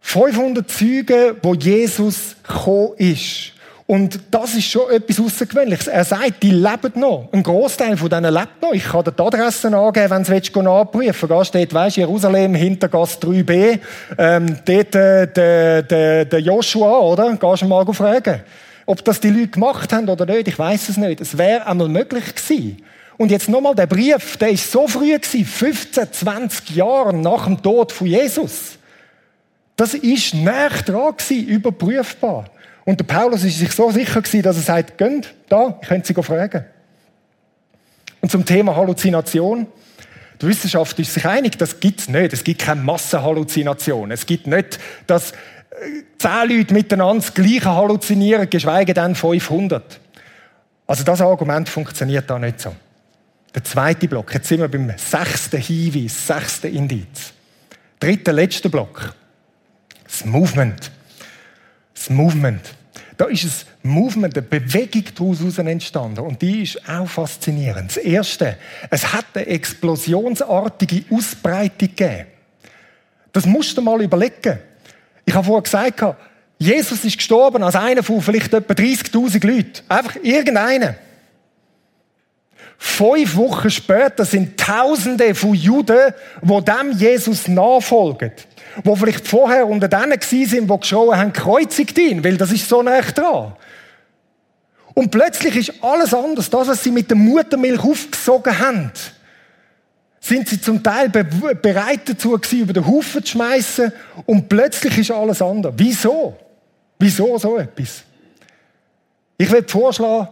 500 0.00 0.70
Züge, 0.70 1.36
wo 1.42 1.54
Jesus 1.54 2.36
gekommen 2.46 2.92
ist. 2.98 3.53
Und 3.86 4.18
das 4.30 4.54
ist 4.54 4.64
schon 4.64 4.90
etwas 4.90 5.20
Außergewöhnliches. 5.20 5.88
Er 5.88 6.04
sagt, 6.04 6.42
die 6.42 6.52
leben 6.52 6.92
noch. 6.94 7.28
Ein 7.32 7.42
Großteil 7.42 7.98
von 7.98 8.08
denen 8.08 8.32
lebt 8.32 8.62
noch. 8.62 8.72
Ich 8.72 8.84
kann 8.84 9.04
dir 9.04 9.12
die 9.12 9.22
Adressen 9.22 9.74
angeben, 9.74 10.10
wenn 10.10 10.22
du 10.22 10.28
willst, 10.30 10.56
nachprüfen 10.56 11.28
willst. 11.28 11.48
steht, 11.48 11.74
weisst, 11.74 11.98
Jerusalem, 11.98 12.54
Hintergasse 12.54 13.18
3b. 13.18 13.78
Ähm, 14.16 14.56
dort 14.64 14.94
äh, 14.94 15.26
der, 15.26 15.82
der, 15.82 16.24
der 16.24 16.40
Joshua, 16.40 16.98
oder? 17.00 17.36
Gehst 17.36 17.62
du 17.62 17.66
mal 17.66 17.84
fragen. 17.92 18.40
Ob 18.86 19.04
das 19.04 19.20
die 19.20 19.28
Leute 19.28 19.48
gemacht 19.48 19.92
haben 19.92 20.08
oder 20.08 20.24
nicht, 20.24 20.48
ich 20.48 20.58
weiß 20.58 20.88
es 20.88 20.96
nicht. 20.96 21.20
Es 21.20 21.36
wäre 21.36 21.66
einmal 21.66 21.88
möglich 21.88 22.34
gewesen. 22.34 22.82
Und 23.18 23.30
jetzt 23.30 23.50
nochmal, 23.50 23.74
der 23.74 23.86
Brief, 23.86 24.38
der 24.38 24.48
ist 24.48 24.70
so 24.70 24.88
früh 24.88 25.12
gewesen, 25.12 25.44
15, 25.44 26.10
20 26.10 26.70
Jahre 26.70 27.14
nach 27.14 27.44
dem 27.44 27.62
Tod 27.62 27.92
von 27.92 28.06
Jesus. 28.06 28.78
Das 29.76 29.92
ist 29.92 30.34
näher 30.34 30.70
dran 30.84 31.16
gewesen, 31.16 31.46
überprüfbar. 31.46 32.46
Und 32.84 33.00
der 33.00 33.04
Paulus 33.04 33.44
ist 33.44 33.58
sich 33.58 33.72
so 33.72 33.90
sicher 33.90 34.20
gewesen, 34.20 34.42
dass 34.42 34.56
er 34.56 34.62
sagt, 34.62 34.98
gönnt, 34.98 35.34
da, 35.48 35.78
ich 35.80 35.88
könnte 35.88 36.06
sie 36.06 36.22
fragen. 36.22 36.64
Und 38.20 38.30
zum 38.30 38.44
Thema 38.44 38.76
Halluzination. 38.76 39.66
Die 40.40 40.46
Wissenschaft 40.46 40.98
ist 40.98 41.14
sich 41.14 41.26
einig, 41.26 41.56
das 41.58 41.80
gibt 41.80 42.00
es 42.00 42.08
nicht. 42.08 42.32
Es 42.32 42.42
gibt 42.42 42.60
keine 42.60 42.82
Massenhalluzination. 42.82 44.10
Es 44.10 44.26
gibt 44.26 44.46
nicht, 44.46 44.78
dass 45.06 45.32
äh, 45.32 45.34
zehn 46.18 46.48
Leute 46.48 46.74
miteinander 46.74 47.22
das 47.22 47.32
Gleiche 47.32 47.66
halluzinieren, 47.66 48.50
geschweige 48.50 48.92
denn 48.92 49.14
500. 49.14 50.00
Also 50.86 51.04
das 51.04 51.20
Argument 51.20 51.68
funktioniert 51.68 52.28
da 52.28 52.38
nicht 52.38 52.60
so. 52.60 52.74
Der 53.54 53.62
zweite 53.62 54.08
Block. 54.08 54.34
Jetzt 54.34 54.48
sind 54.48 54.60
wir 54.60 54.68
beim 54.68 54.92
sechsten 54.96 55.60
Hinweis, 55.60 56.26
sechsten 56.26 56.74
Indiz. 56.74 57.32
Dritter, 58.00 58.32
letzter 58.32 58.68
Block. 58.68 59.14
Das 60.04 60.24
Movement 60.24 60.90
das 61.94 62.10
Movement. 62.10 62.60
Da 63.16 63.26
ist 63.26 63.44
ein 63.44 63.90
Movement, 63.90 64.36
eine 64.36 64.42
Bewegung 64.42 65.04
daraus 65.14 65.58
entstanden. 65.58 66.20
Und 66.20 66.42
die 66.42 66.62
ist 66.62 66.88
auch 66.88 67.06
faszinierend. 67.06 67.90
Das 67.90 67.96
Erste, 67.98 68.56
es 68.90 69.12
hat 69.12 69.26
eine 69.34 69.46
explosionsartige 69.46 71.04
Ausbreitung 71.14 71.88
gegeben. 71.88 72.26
Das 73.32 73.46
musst 73.46 73.76
du 73.76 73.82
mal 73.82 74.02
überlegen. 74.02 74.58
Ich 75.24 75.34
habe 75.34 75.44
vorher 75.44 75.62
gesagt, 75.62 76.16
Jesus 76.58 77.04
ist 77.04 77.16
gestorben 77.16 77.62
als 77.62 77.76
einer 77.76 78.02
von 78.02 78.20
vielleicht 78.20 78.52
etwa 78.52 78.74
30.000 78.74 79.46
Leuten. 79.46 79.82
Einfach 79.88 80.16
irgendeiner. 80.22 80.96
Fünf 82.78 83.36
Wochen 83.36 83.70
später 83.70 84.24
sind 84.24 84.58
Tausende 84.58 85.34
von 85.34 85.54
Juden, 85.54 86.12
die 86.42 86.64
dem 86.64 86.92
Jesus 86.98 87.48
nachfolgen 87.48 88.32
wo 88.82 88.96
vielleicht 88.96 89.26
vorher 89.26 89.66
unter 89.66 89.88
denen 89.88 90.20
sind, 90.20 90.70
die 90.70 90.80
geschrien 90.80 91.16
haben, 91.16 91.32
kreuzigt 91.32 91.98
ihn, 91.98 92.24
weil 92.24 92.36
das 92.36 92.52
ist 92.52 92.68
so 92.68 92.82
nah 92.82 93.00
dran. 93.00 93.54
Und 94.94 95.10
plötzlich 95.10 95.56
ist 95.56 95.82
alles 95.82 96.14
anders. 96.14 96.50
Das, 96.50 96.68
was 96.68 96.82
sie 96.82 96.90
mit 96.90 97.10
der 97.10 97.16
Muttermilch 97.16 97.80
aufgesogen 97.80 98.58
haben, 98.58 98.90
sind 100.20 100.48
sie 100.48 100.60
zum 100.60 100.82
Teil 100.82 101.08
be 101.08 101.24
bereit 101.24 102.08
dazu 102.08 102.30
gewesen, 102.30 102.60
über 102.60 102.72
den 102.72 102.86
Haufen 102.86 103.24
zu 103.24 103.32
schmeißen 103.32 103.92
und 104.26 104.48
plötzlich 104.48 104.96
ist 104.98 105.10
alles 105.10 105.42
anders. 105.42 105.74
Wieso? 105.76 106.36
Wieso 106.98 107.36
so 107.38 107.58
etwas? 107.58 108.02
Ich 109.36 109.50
würde 109.50 109.68
vorschlagen, 109.68 110.28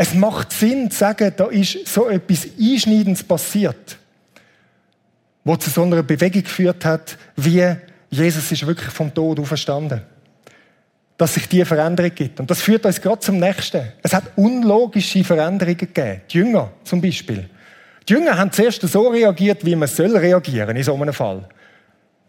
Es 0.00 0.14
macht 0.14 0.50
Sinn 0.50 0.90
zu 0.90 0.96
sagen, 0.96 1.30
da 1.36 1.48
ist 1.48 1.86
so 1.86 2.08
etwas 2.08 2.46
Einschneidendes 2.58 3.22
passiert, 3.22 3.98
wo 5.50 5.56
zu 5.56 5.68
so 5.68 5.82
einer 5.82 6.04
Bewegung 6.04 6.44
geführt 6.44 6.84
hat, 6.84 7.18
wie 7.34 7.74
Jesus 8.08 8.52
ist 8.52 8.64
wirklich 8.64 8.90
vom 8.90 9.12
Tod 9.12 9.40
auferstanden. 9.40 10.00
Dass 11.16 11.34
sich 11.34 11.48
diese 11.48 11.66
Veränderung 11.66 12.14
gibt. 12.14 12.38
Und 12.38 12.48
das 12.48 12.62
führt 12.62 12.86
uns 12.86 13.00
gerade 13.00 13.18
zum 13.18 13.40
Nächsten. 13.40 13.82
Es 14.00 14.14
hat 14.14 14.22
unlogische 14.36 15.24
Veränderungen 15.24 15.76
gegeben. 15.76 16.20
Die 16.30 16.38
Jünger 16.38 16.70
zum 16.84 17.00
Beispiel. 17.00 17.50
Die 18.08 18.12
Jünger 18.12 18.38
haben 18.38 18.52
zuerst 18.52 18.80
so 18.82 19.08
reagiert, 19.08 19.64
wie 19.64 19.74
man 19.74 19.88
soll 19.88 20.16
reagieren 20.16 20.76
in 20.76 20.84
so 20.84 20.94
einem 20.94 21.12
Fall. 21.12 21.48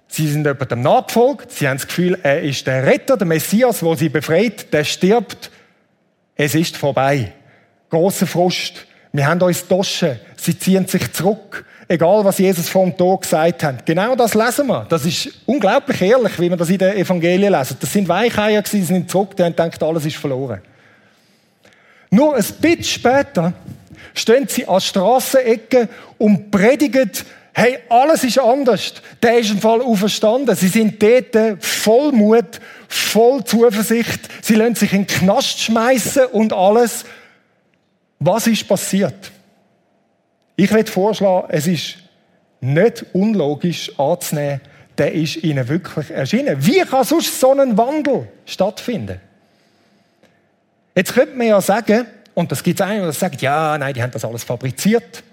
Sie 0.07 0.27
sind 0.27 0.47
jemandem 0.47 0.81
nachgefolgt, 0.81 1.51
sie 1.51 1.67
haben 1.67 1.77
das 1.77 1.85
Gefühl, 1.85 2.17
er 2.23 2.41
ist 2.41 2.65
der 2.65 2.87
Retter, 2.87 3.17
der 3.17 3.27
Messias, 3.27 3.81
der 3.81 3.95
sie 3.97 4.09
befreit, 4.09 4.73
der 4.73 4.83
stirbt. 4.83 5.51
Es 6.33 6.55
ist 6.55 6.75
vorbei. 6.75 7.33
Großer 7.91 8.25
Frust. 8.25 8.87
Wir 9.13 9.27
haben 9.27 9.39
uns 9.43 9.67
Taschen. 9.67 10.19
Sie 10.37 10.57
ziehen 10.57 10.87
sich 10.87 11.13
zurück. 11.13 11.65
Egal, 11.91 12.23
was 12.23 12.37
Jesus 12.37 12.69
vom 12.69 12.95
Tod 12.95 13.23
gesagt 13.23 13.63
hat. 13.63 13.85
Genau 13.85 14.15
das 14.15 14.33
lesen 14.33 14.65
wir. 14.67 14.85
Das 14.87 15.05
ist 15.05 15.27
unglaublich 15.45 16.01
ehrlich, 16.01 16.39
wie 16.39 16.49
wir 16.49 16.55
das 16.55 16.69
in 16.69 16.77
den 16.77 16.95
Evangelien 16.95 17.51
lesen. 17.51 17.75
Das 17.81 17.91
sind 17.91 18.07
Weicheier 18.07 18.63
sie 18.65 18.81
sind 18.81 19.11
zurück, 19.11 19.35
die 19.35 19.43
haben 19.43 19.53
gedacht, 19.53 19.83
alles 19.83 20.05
ist 20.05 20.15
verloren. 20.15 20.61
Nur 22.09 22.37
ein 22.37 22.45
bisschen 22.61 22.83
später 22.85 23.51
stehen 24.13 24.47
sie 24.47 24.65
an 24.65 24.79
Strassenecken 24.79 25.89
und 26.17 26.49
predigen, 26.49 27.11
hey, 27.51 27.79
alles 27.89 28.23
ist 28.23 28.39
anders. 28.39 28.93
Der 29.21 29.39
ist 29.39 29.51
im 29.51 29.59
Fall 29.59 29.81
auferstanden. 29.81 30.55
Sie 30.55 30.69
sind 30.69 31.03
dort 31.03 31.61
voll 31.61 32.13
Mut, 32.13 32.61
voll 32.87 33.43
Zuversicht. 33.43 34.29
Sie 34.41 34.55
lassen 34.55 34.75
sich 34.75 34.93
in 34.93 35.07
den 35.07 35.07
Knast 35.07 35.59
schmeißen 35.59 36.27
und 36.27 36.53
alles. 36.53 37.03
Was 38.17 38.47
ist 38.47 38.65
passiert? 38.65 39.29
Ich 40.61 40.71
würde 40.71 40.91
vorschlagen, 40.91 41.47
es 41.49 41.65
ist 41.65 41.95
nicht 42.59 43.03
unlogisch 43.13 43.97
anzunehmen, 43.97 44.61
der 44.95 45.11
ist 45.11 45.37
ihnen 45.37 45.67
wirklich 45.67 46.11
erschienen. 46.11 46.55
Wie 46.59 46.81
kann 46.81 47.03
sonst 47.03 47.39
so 47.39 47.51
ein 47.51 47.75
Wandel 47.79 48.27
stattfinden? 48.45 49.19
Jetzt 50.93 51.15
könnte 51.15 51.35
man 51.35 51.47
ja 51.47 51.59
sagen, 51.61 52.05
und 52.35 52.51
das 52.51 52.61
gibt 52.61 52.79
es 52.79 52.85
einen, 52.85 53.01
der 53.01 53.11
sagt, 53.11 53.41
ja, 53.41 53.75
nein, 53.75 53.95
die 53.95 54.03
haben 54.03 54.11
das 54.11 54.23
alles 54.23 54.43
fabriziert. 54.43 55.23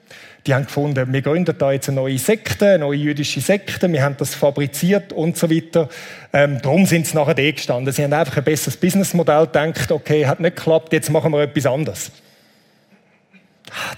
Die 0.47 0.55
haben 0.55 0.65
gefunden, 0.65 1.13
wir 1.13 1.21
gründen 1.21 1.59
da 1.59 1.73
jetzt 1.73 1.91
eine 1.91 1.97
neue 1.97 2.17
Sekte, 2.17 2.67
eine 2.67 2.79
neue 2.79 2.97
jüdische 2.97 3.43
Sekte, 3.43 3.93
wir 3.93 4.03
haben 4.03 4.17
das 4.17 4.35
fabriziert 4.35 5.13
und 5.13 5.37
so 5.37 5.51
weiter. 5.51 5.91
Ähm, 6.33 6.59
darum 6.63 6.87
sind 6.87 7.07
sie 7.07 7.15
nachher 7.15 7.37
eh 7.37 7.53
gestanden. 7.53 7.93
Sie 7.93 8.03
haben 8.03 8.15
einfach 8.15 8.39
ein 8.39 8.45
besseres 8.45 8.79
Businessmodell 8.79 9.45
gedacht, 9.45 9.93
okay, 9.93 10.27
hat 10.27 10.41
nicht 10.41 10.57
geklappt, 10.57 10.95
jetzt 10.95 11.11
machen 11.11 11.33
wir 11.33 11.43
etwas 11.43 11.67
anderes. 11.67 12.13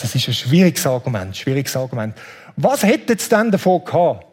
Das 0.00 0.14
ist 0.14 0.28
ein 0.28 0.34
schwieriges 0.34 0.86
Argument, 0.86 1.36
schwieriges 1.36 1.76
Argument. 1.76 2.14
Was 2.56 2.82
hätten 2.82 3.18
sie 3.18 3.28
denn 3.28 3.50
davon 3.50 3.84
gehabt? 3.84 4.26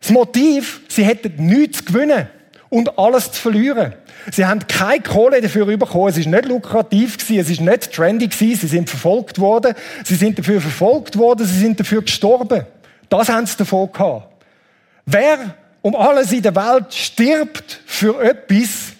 Das 0.00 0.10
Motiv, 0.10 0.80
sie 0.88 1.04
hätten 1.04 1.46
nichts 1.46 1.78
zu 1.78 1.84
gewinnen 1.84 2.28
und 2.70 2.98
alles 2.98 3.30
zu 3.30 3.40
verlieren. 3.40 3.94
Sie 4.30 4.44
haben 4.44 4.66
keine 4.66 5.02
Kohle 5.02 5.40
dafür 5.40 5.66
bekommen. 5.66 6.08
Es 6.08 6.16
ist 6.16 6.26
nicht 6.26 6.46
lukrativ. 6.46 7.16
Es 7.30 7.50
ist 7.50 7.60
nicht 7.60 7.92
trendy. 7.92 8.28
Sie 8.32 8.54
sind 8.54 8.88
verfolgt 8.88 9.38
worden. 9.38 9.74
Sie 10.04 10.14
sind 10.14 10.38
dafür 10.38 10.60
verfolgt 10.60 11.18
worden. 11.18 11.46
Sie 11.46 11.58
sind 11.58 11.78
dafür 11.78 12.02
gestorben. 12.02 12.64
Das 13.08 13.28
haben 13.28 13.46
sie 13.46 13.56
davon 13.56 13.92
gehabt. 13.92 14.28
Wer 15.04 15.54
um 15.82 15.94
alles 15.96 16.32
in 16.32 16.42
der 16.42 16.54
Welt 16.54 16.94
stirbt 16.94 17.80
für 17.84 18.22
etwas, 18.22 18.92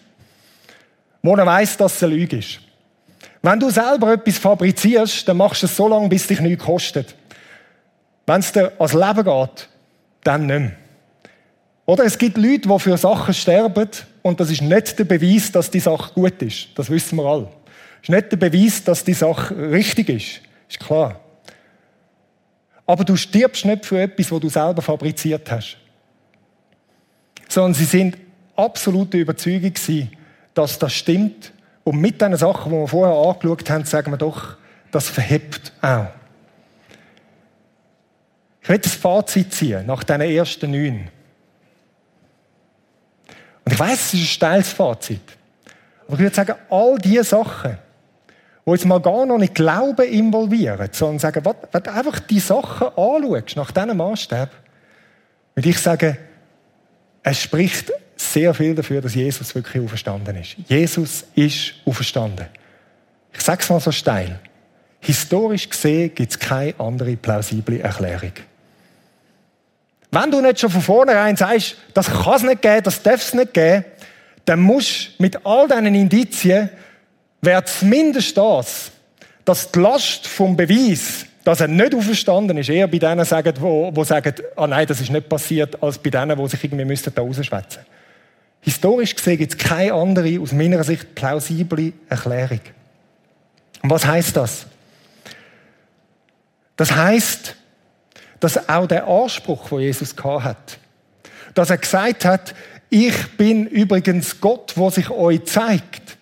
wo 1.22 1.34
er 1.36 1.46
weiß, 1.46 1.76
dass 1.76 1.96
es 1.96 2.02
eine 2.02 2.14
Lüge 2.14 2.38
ist. 2.38 2.58
Wenn 3.42 3.58
du 3.58 3.70
selber 3.70 4.12
etwas 4.12 4.38
fabrizierst, 4.38 5.28
dann 5.28 5.36
machst 5.36 5.62
du 5.62 5.66
es 5.66 5.76
so 5.76 5.88
lange, 5.88 6.08
bis 6.08 6.22
es 6.22 6.28
dich 6.28 6.40
nichts 6.40 6.64
kostet. 6.64 7.14
Wenn 8.26 8.40
es 8.40 8.52
dir 8.52 8.72
ans 8.78 8.94
Leben 8.94 9.24
geht, 9.24 9.68
dann 10.22 10.46
nicht 10.46 10.60
mehr. 10.60 10.72
Oder 11.84 12.04
es 12.04 12.16
gibt 12.16 12.36
Leute, 12.36 12.68
die 12.68 12.78
für 12.78 12.96
Sachen 12.96 13.34
sterben 13.34 13.88
und 14.22 14.38
das 14.38 14.50
ist 14.50 14.62
nicht 14.62 14.98
der 14.98 15.04
Beweis, 15.04 15.50
dass 15.50 15.70
die 15.70 15.80
Sache 15.80 16.14
gut 16.14 16.40
ist. 16.40 16.68
Das 16.76 16.88
wissen 16.88 17.16
wir 17.16 17.24
alle. 17.24 17.44
Das 17.46 18.02
ist 18.02 18.08
nicht 18.10 18.32
der 18.32 18.36
Beweis, 18.36 18.84
dass 18.84 19.02
die 19.02 19.14
Sache 19.14 19.56
richtig 19.56 20.08
ist. 20.08 20.40
Ist 20.68 20.78
klar. 20.78 21.20
Aber 22.86 23.04
du 23.04 23.16
stirbst 23.16 23.64
nicht 23.64 23.84
für 23.84 24.00
etwas, 24.00 24.30
was 24.30 24.40
du 24.40 24.48
selber 24.48 24.82
fabriziert 24.82 25.50
hast. 25.50 25.76
Sondern 27.48 27.74
sie 27.74 27.84
sind 27.84 28.16
absolute 28.56 29.18
Überzeugung 29.18 29.72
dass 30.54 30.78
das 30.78 30.92
stimmt. 30.92 31.52
Und 31.84 32.00
mit 32.00 32.20
den 32.20 32.36
Sachen, 32.36 32.70
die 32.70 32.78
wir 32.78 32.88
vorher 32.88 33.16
angeschaut 33.16 33.68
haben, 33.70 33.84
sagen 33.84 34.12
wir 34.12 34.18
doch, 34.18 34.56
das 34.90 35.08
verhebt 35.08 35.72
auch. 35.80 36.06
Ich 38.62 38.68
will 38.68 38.78
das 38.78 38.94
Fazit 38.94 39.52
ziehen 39.52 39.86
nach 39.86 40.04
diesen 40.04 40.20
ersten 40.20 40.70
neun. 40.70 41.08
Und 43.64 43.72
ich 43.72 43.78
weiß, 43.78 43.92
es 43.92 44.14
ist 44.14 44.20
ein 44.20 44.26
steiles 44.26 44.72
Fazit. 44.72 45.22
Aber 46.06 46.14
ich 46.14 46.20
würde 46.20 46.34
sagen, 46.34 46.54
all 46.70 46.98
diese 46.98 47.24
Sachen, 47.24 47.78
die 48.64 48.70
jetzt 48.70 48.84
mal 48.84 49.00
gar 49.00 49.26
noch 49.26 49.38
nicht 49.38 49.54
Glauben 49.54 50.06
involvieren, 50.06 50.88
sondern 50.92 51.18
sagen, 51.18 51.44
wenn 51.44 51.82
du 51.82 51.92
einfach 51.92 52.20
die 52.20 52.38
Sachen 52.38 52.88
anschaust, 52.88 53.56
nach 53.56 53.70
diesem 53.72 53.96
Maßstab, 53.96 54.50
würde 55.54 55.68
ich 55.68 55.78
sagen, 55.78 56.16
es 57.22 57.40
spricht 57.40 57.92
sehr 58.16 58.54
viel 58.54 58.74
dafür, 58.74 59.00
dass 59.00 59.14
Jesus 59.14 59.54
wirklich 59.54 59.82
auferstanden 59.82 60.36
ist. 60.36 60.56
Jesus 60.68 61.24
ist 61.34 61.74
auferstanden. 61.84 62.46
Ich 63.32 63.40
sage 63.40 63.62
es 63.62 63.70
mal 63.70 63.80
so 63.80 63.92
steil. 63.92 64.38
Historisch 65.00 65.68
gesehen 65.68 66.14
gibt 66.14 66.30
es 66.32 66.38
keine 66.38 66.78
andere 66.78 67.16
plausible 67.16 67.80
Erklärung. 67.80 68.32
Wenn 70.10 70.30
du 70.30 70.40
nicht 70.40 70.60
schon 70.60 70.70
von 70.70 70.82
vornherein 70.82 71.36
sagst, 71.36 71.76
das 71.94 72.08
kann 72.08 72.34
es 72.34 72.42
nicht 72.42 72.62
geben, 72.62 72.82
das 72.82 73.02
darf 73.02 73.22
es 73.22 73.34
nicht 73.34 73.54
geben, 73.54 73.84
dann 74.44 74.60
musst 74.60 75.18
mit 75.18 75.44
all 75.46 75.66
diesen 75.66 75.94
Indizien, 75.94 76.68
wäre 77.40 77.64
zumindest 77.64 78.36
das, 78.36 78.92
dass 79.44 79.72
die 79.72 79.78
Last 79.78 80.26
vom 80.26 80.56
Beweis, 80.56 81.26
dass 81.44 81.60
er 81.60 81.68
nicht 81.68 81.94
auferstanden 81.94 82.56
ist, 82.58 82.68
eher 82.68 82.86
bei 82.86 82.98
denen 82.98 83.24
sagen, 83.24 83.54
wo, 83.58 83.90
wo 83.94 84.04
sagen, 84.04 84.34
ah 84.56 84.66
nein, 84.66 84.86
das 84.86 85.00
ist 85.00 85.10
nicht 85.10 85.28
passiert, 85.28 85.82
als 85.82 85.98
bei 85.98 86.10
denen, 86.10 86.38
die 86.38 86.48
sich 86.48 86.62
irgendwie 86.62 86.84
müssten 86.84 87.12
da 87.14 87.22
rausschwätzen. 87.22 87.82
Historisch 88.60 89.16
gesehen 89.16 89.38
gibt 89.38 89.52
es 89.52 89.58
keine 89.58 89.92
andere, 89.92 90.40
aus 90.40 90.52
meiner 90.52 90.84
Sicht 90.84 91.14
plausible 91.14 91.92
Erklärung. 92.08 92.60
Und 93.82 93.90
was 93.90 94.06
heißt 94.06 94.36
das? 94.36 94.66
Das 96.76 96.94
heißt, 96.94 97.56
dass 98.38 98.68
auch 98.68 98.86
der 98.86 99.06
Anspruch, 99.06 99.70
wo 99.70 99.80
Jesus 99.80 100.14
hat, 100.24 100.78
dass 101.54 101.70
er 101.70 101.78
gesagt 101.78 102.24
hat, 102.24 102.54
ich 102.88 103.36
bin 103.36 103.66
übrigens 103.66 104.40
Gott, 104.40 104.74
wo 104.76 104.90
sich 104.90 105.10
euch 105.10 105.44
zeigt. 105.44 106.16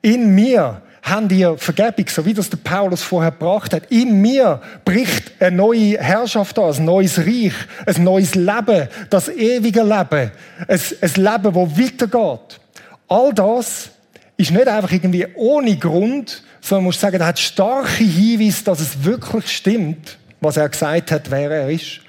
In 0.00 0.34
mir 0.34 0.82
habt 1.04 1.30
ihr 1.32 1.56
Vergebung, 1.58 2.06
so 2.08 2.24
wie 2.24 2.34
das 2.34 2.50
der 2.50 2.56
Paulus 2.56 3.02
vorher 3.02 3.30
gebracht 3.30 3.72
hat. 3.74 3.90
In 3.90 4.20
mir 4.20 4.60
bricht 4.84 5.32
eine 5.40 5.56
neue 5.56 5.98
Herrschaft 5.98 6.58
an, 6.58 6.74
ein 6.74 6.84
neues 6.84 7.18
Reich, 7.18 7.54
ein 7.86 8.02
neues 8.02 8.34
Leben, 8.34 8.88
das 9.10 9.28
ewige 9.28 9.82
Leben, 9.82 10.32
ein, 10.66 10.80
ein 11.00 11.14
Leben, 11.14 11.54
wo 11.54 11.68
weitergeht. 11.68 12.60
All 13.06 13.32
das 13.32 13.90
ist 14.36 14.50
nicht 14.50 14.66
einfach 14.66 14.90
irgendwie 14.90 15.26
ohne 15.36 15.76
Grund, 15.76 16.42
sondern 16.60 16.84
man 16.84 16.88
muss 16.88 17.00
sagen, 17.00 17.20
er 17.20 17.26
hat 17.26 17.38
starke 17.38 18.02
Hinweise, 18.02 18.64
dass 18.64 18.80
es 18.80 19.04
wirklich 19.04 19.48
stimmt 19.48 20.18
was 20.44 20.56
er 20.56 20.68
gesagt 20.68 21.10
hat, 21.10 21.30
wer 21.30 21.50
er 21.50 21.70
ist. 21.70 22.00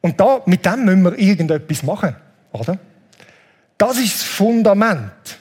Und 0.00 0.20
da, 0.20 0.42
mit 0.46 0.64
dem 0.64 0.84
müssen 0.84 1.02
wir 1.02 1.18
irgendetwas 1.18 1.82
machen, 1.82 2.14
oder? 2.52 2.78
Das 3.76 3.98
ist 3.98 4.20
das 4.20 4.22
Fundament, 4.22 5.38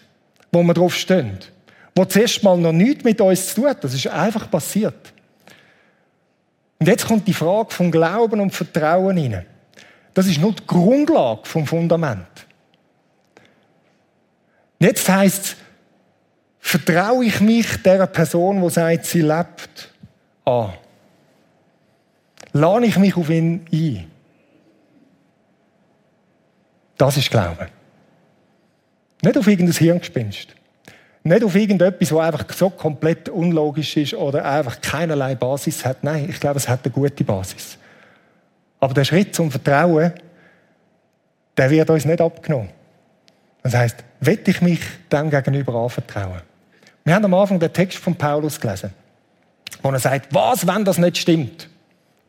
wo 0.51 0.63
wir 0.63 0.73
drauf 0.73 0.95
stehen. 0.95 1.37
Wo 1.99 2.05
zuerst 2.05 2.41
mal 2.43 2.57
noch 2.57 2.71
nichts 2.71 3.03
mit 3.03 3.19
uns 3.19 3.49
zu 3.49 3.55
tun 3.55 3.71
hat. 3.71 3.83
Das 3.83 3.93
ist 3.93 4.07
einfach 4.07 4.49
passiert. 4.49 5.11
Und 6.79 6.87
jetzt 6.87 7.05
kommt 7.05 7.27
die 7.27 7.33
Frage 7.33 7.71
vom 7.71 7.91
Glauben 7.91 8.39
und 8.39 8.51
Vertrauen 8.51 9.17
rein. 9.17 9.45
Das 10.13 10.25
ist 10.25 10.39
nur 10.39 10.53
die 10.53 10.65
Grundlage 10.65 11.41
vom 11.43 11.67
Fundament. 11.67 12.25
Und 14.79 14.87
jetzt 14.87 15.09
heißt 15.09 15.43
es, 15.43 15.55
vertraue 16.61 17.25
ich 17.25 17.41
mich 17.41 17.83
der 17.83 18.07
Person, 18.07 18.61
die 18.61 18.69
sagt, 18.69 19.05
sie 19.05 19.19
lebt, 19.19 19.93
an 20.45 20.71
lade 22.53 22.85
ich 22.85 22.97
mich 22.97 23.17
auf 23.17 23.29
ihn 23.29 23.67
ein. 23.73 24.09
Das 26.95 27.17
ist 27.17 27.29
Glaube. 27.29 27.67
Nicht 29.21 29.37
auf 29.37 29.47
irgendein 29.47 29.75
Hirngespinst. 29.75 30.55
Nicht 31.23 31.43
auf 31.43 31.55
irgendetwas, 31.55 32.11
was 32.13 32.25
einfach 32.33 32.53
so 32.53 32.69
komplett 32.69 33.29
unlogisch 33.29 33.97
ist 33.97 34.13
oder 34.13 34.45
einfach 34.45 34.79
keinerlei 34.81 35.35
Basis 35.35 35.83
hat. 35.83 36.03
Nein, 36.03 36.27
ich 36.29 36.39
glaube, 36.39 36.57
es 36.57 36.67
hat 36.67 36.79
eine 36.83 36.93
gute 36.93 37.23
Basis. 37.23 37.77
Aber 38.79 38.93
der 38.93 39.03
Schritt 39.03 39.35
zum 39.35 39.51
Vertrauen, 39.51 40.13
der 41.57 41.69
wird 41.69 41.89
uns 41.89 42.05
nicht 42.05 42.21
abgenommen. 42.21 42.69
Das 43.63 43.73
heißt, 43.75 44.03
will 44.21 44.39
ich 44.45 44.61
mich 44.61 44.79
dem 45.11 45.29
gegenüber 45.29 45.75
anvertrauen? 45.75 46.41
Wir 47.03 47.15
haben 47.15 47.25
am 47.25 47.33
Anfang 47.33 47.59
den 47.59 47.73
Text 47.73 47.97
von 47.97 48.15
Paulus 48.15 48.59
gelesen. 48.59 48.93
wo 49.81 49.89
er 49.91 49.99
sagt, 49.99 50.33
was, 50.33 50.65
wenn 50.67 50.85
das 50.85 50.97
nicht 50.97 51.17
stimmt? 51.17 51.69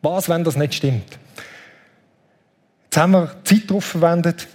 Was, 0.01 0.29
wenn 0.29 0.43
das 0.43 0.55
nicht 0.55 0.73
stimmt? 0.73 1.17
Jetzt 2.85 2.97
haben 2.97 3.11
wir 3.11 3.31
Zeit 3.43 3.69
darauf 3.69 3.85
verwendet, 3.85 4.47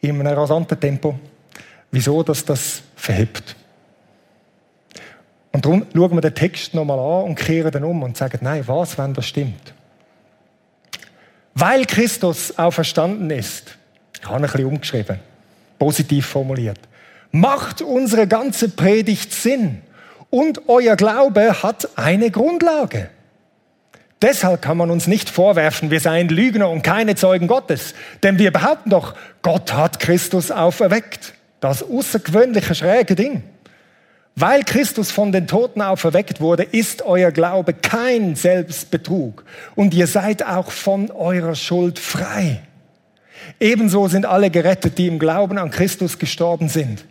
in 0.00 0.20
einem 0.20 0.38
rasanten 0.38 0.78
Tempo, 0.78 1.18
wieso 1.90 2.22
dass 2.22 2.44
das 2.44 2.82
verhebt. 3.08 3.56
Und 5.50 5.64
darum 5.64 5.86
schauen 5.94 6.14
wir 6.14 6.20
den 6.20 6.34
Text 6.34 6.74
nochmal 6.74 6.98
an 6.98 7.30
und 7.30 7.36
kehren 7.36 7.70
dann 7.70 7.84
um 7.84 8.02
und 8.02 8.18
sagen, 8.18 8.38
nein, 8.42 8.62
was, 8.66 8.98
wenn 8.98 9.14
das 9.14 9.26
stimmt? 9.26 9.72
Weil 11.54 11.86
Christus 11.86 12.58
auferstanden 12.58 13.30
ist, 13.30 13.78
ich 14.20 14.26
habe 14.26 14.36
ein 14.36 14.42
bisschen 14.42 14.66
umgeschrieben, 14.66 15.20
positiv 15.78 16.26
formuliert, 16.26 16.78
macht 17.32 17.80
unsere 17.80 18.26
ganze 18.26 18.68
Predigt 18.68 19.32
Sinn 19.32 19.80
und 20.28 20.68
euer 20.68 20.94
Glaube 20.96 21.62
hat 21.62 21.88
eine 21.96 22.30
Grundlage. 22.30 23.08
Deshalb 24.20 24.60
kann 24.60 24.76
man 24.76 24.90
uns 24.90 25.06
nicht 25.06 25.30
vorwerfen, 25.30 25.90
wir 25.90 26.00
seien 26.00 26.28
Lügner 26.28 26.68
und 26.68 26.82
keine 26.82 27.14
Zeugen 27.14 27.46
Gottes. 27.46 27.94
Denn 28.22 28.38
wir 28.38 28.52
behaupten 28.52 28.90
doch, 28.90 29.14
Gott 29.40 29.72
hat 29.72 29.98
Christus 29.98 30.50
auferweckt. 30.50 31.32
Das 31.60 31.82
außergewöhnliche 31.82 32.74
schräge 32.74 33.14
Ding. 33.14 33.42
Weil 34.36 34.62
Christus 34.62 35.10
von 35.10 35.32
den 35.32 35.48
Toten 35.48 35.82
auferweckt 35.82 36.40
wurde, 36.40 36.62
ist 36.62 37.02
euer 37.02 37.32
Glaube 37.32 37.74
kein 37.74 38.36
Selbstbetrug. 38.36 39.44
Und 39.74 39.94
ihr 39.94 40.06
seid 40.06 40.46
auch 40.46 40.70
von 40.70 41.10
eurer 41.10 41.56
Schuld 41.56 41.98
frei. 41.98 42.60
Ebenso 43.58 44.06
sind 44.06 44.26
alle 44.26 44.50
gerettet, 44.50 44.98
die 44.98 45.08
im 45.08 45.18
Glauben 45.18 45.58
an 45.58 45.72
Christus 45.72 46.20
gestorben 46.20 46.68
sind. 46.68 47.04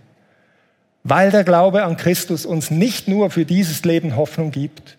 Weil 1.03 1.31
der 1.31 1.43
Glaube 1.43 1.83
an 1.83 1.97
Christus 1.97 2.45
uns 2.45 2.71
nicht 2.71 3.09
nur 3.09 3.29
für 3.29 3.43
dieses 3.43 3.83
Leben 3.83 4.15
Hoffnung 4.15 4.51
gibt, 4.51 4.97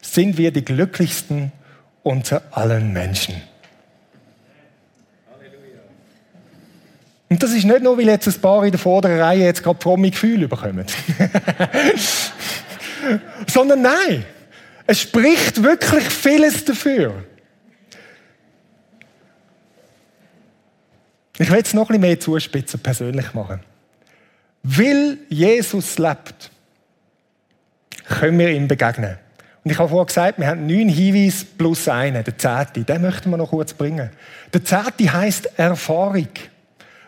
sind 0.00 0.38
wir 0.38 0.52
die 0.52 0.64
glücklichsten 0.64 1.52
unter 2.02 2.42
allen 2.52 2.92
Menschen. 2.92 3.34
Und 7.28 7.42
das 7.42 7.52
ist 7.52 7.64
nicht 7.64 7.82
nur, 7.82 7.98
weil 7.98 8.06
jetzt 8.06 8.28
ein 8.28 8.40
paar 8.40 8.64
in 8.64 8.70
der 8.70 8.78
vorderen 8.78 9.18
Reihe 9.18 9.44
jetzt 9.44 9.62
gerade 9.62 9.80
fromme 9.80 10.10
Gefühle 10.10 10.46
bekommen. 10.46 10.86
Sondern 13.48 13.82
nein, 13.82 14.24
es 14.86 15.00
spricht 15.00 15.62
wirklich 15.62 16.04
vieles 16.04 16.64
dafür. 16.64 17.24
Ich 21.38 21.50
will 21.50 21.58
jetzt 21.58 21.74
noch 21.74 21.82
ein 21.82 21.88
bisschen 21.88 22.00
mehr 22.00 22.20
zuspitzen, 22.20 22.80
persönlich 22.80 23.34
machen. 23.34 23.60
Weil 24.62 25.18
Jesus 25.28 25.98
lebt, 25.98 26.50
können 28.08 28.38
wir 28.38 28.50
ihm 28.50 28.68
begegnen. 28.68 29.18
Und 29.64 29.72
ich 29.72 29.78
habe 29.78 29.88
vorhin 29.88 30.06
gesagt, 30.06 30.38
wir 30.38 30.46
haben 30.46 30.66
neun 30.66 30.88
Hinweise 30.88 31.44
plus 31.58 31.88
einen, 31.88 32.22
der 32.22 32.38
zehnte. 32.38 32.84
Den 32.84 33.02
möchten 33.02 33.30
wir 33.30 33.36
noch 33.36 33.50
kurz 33.50 33.74
bringen. 33.74 34.10
Der 34.52 34.64
zehnte 34.64 35.12
heisst 35.12 35.58
Erfahrung. 35.58 36.28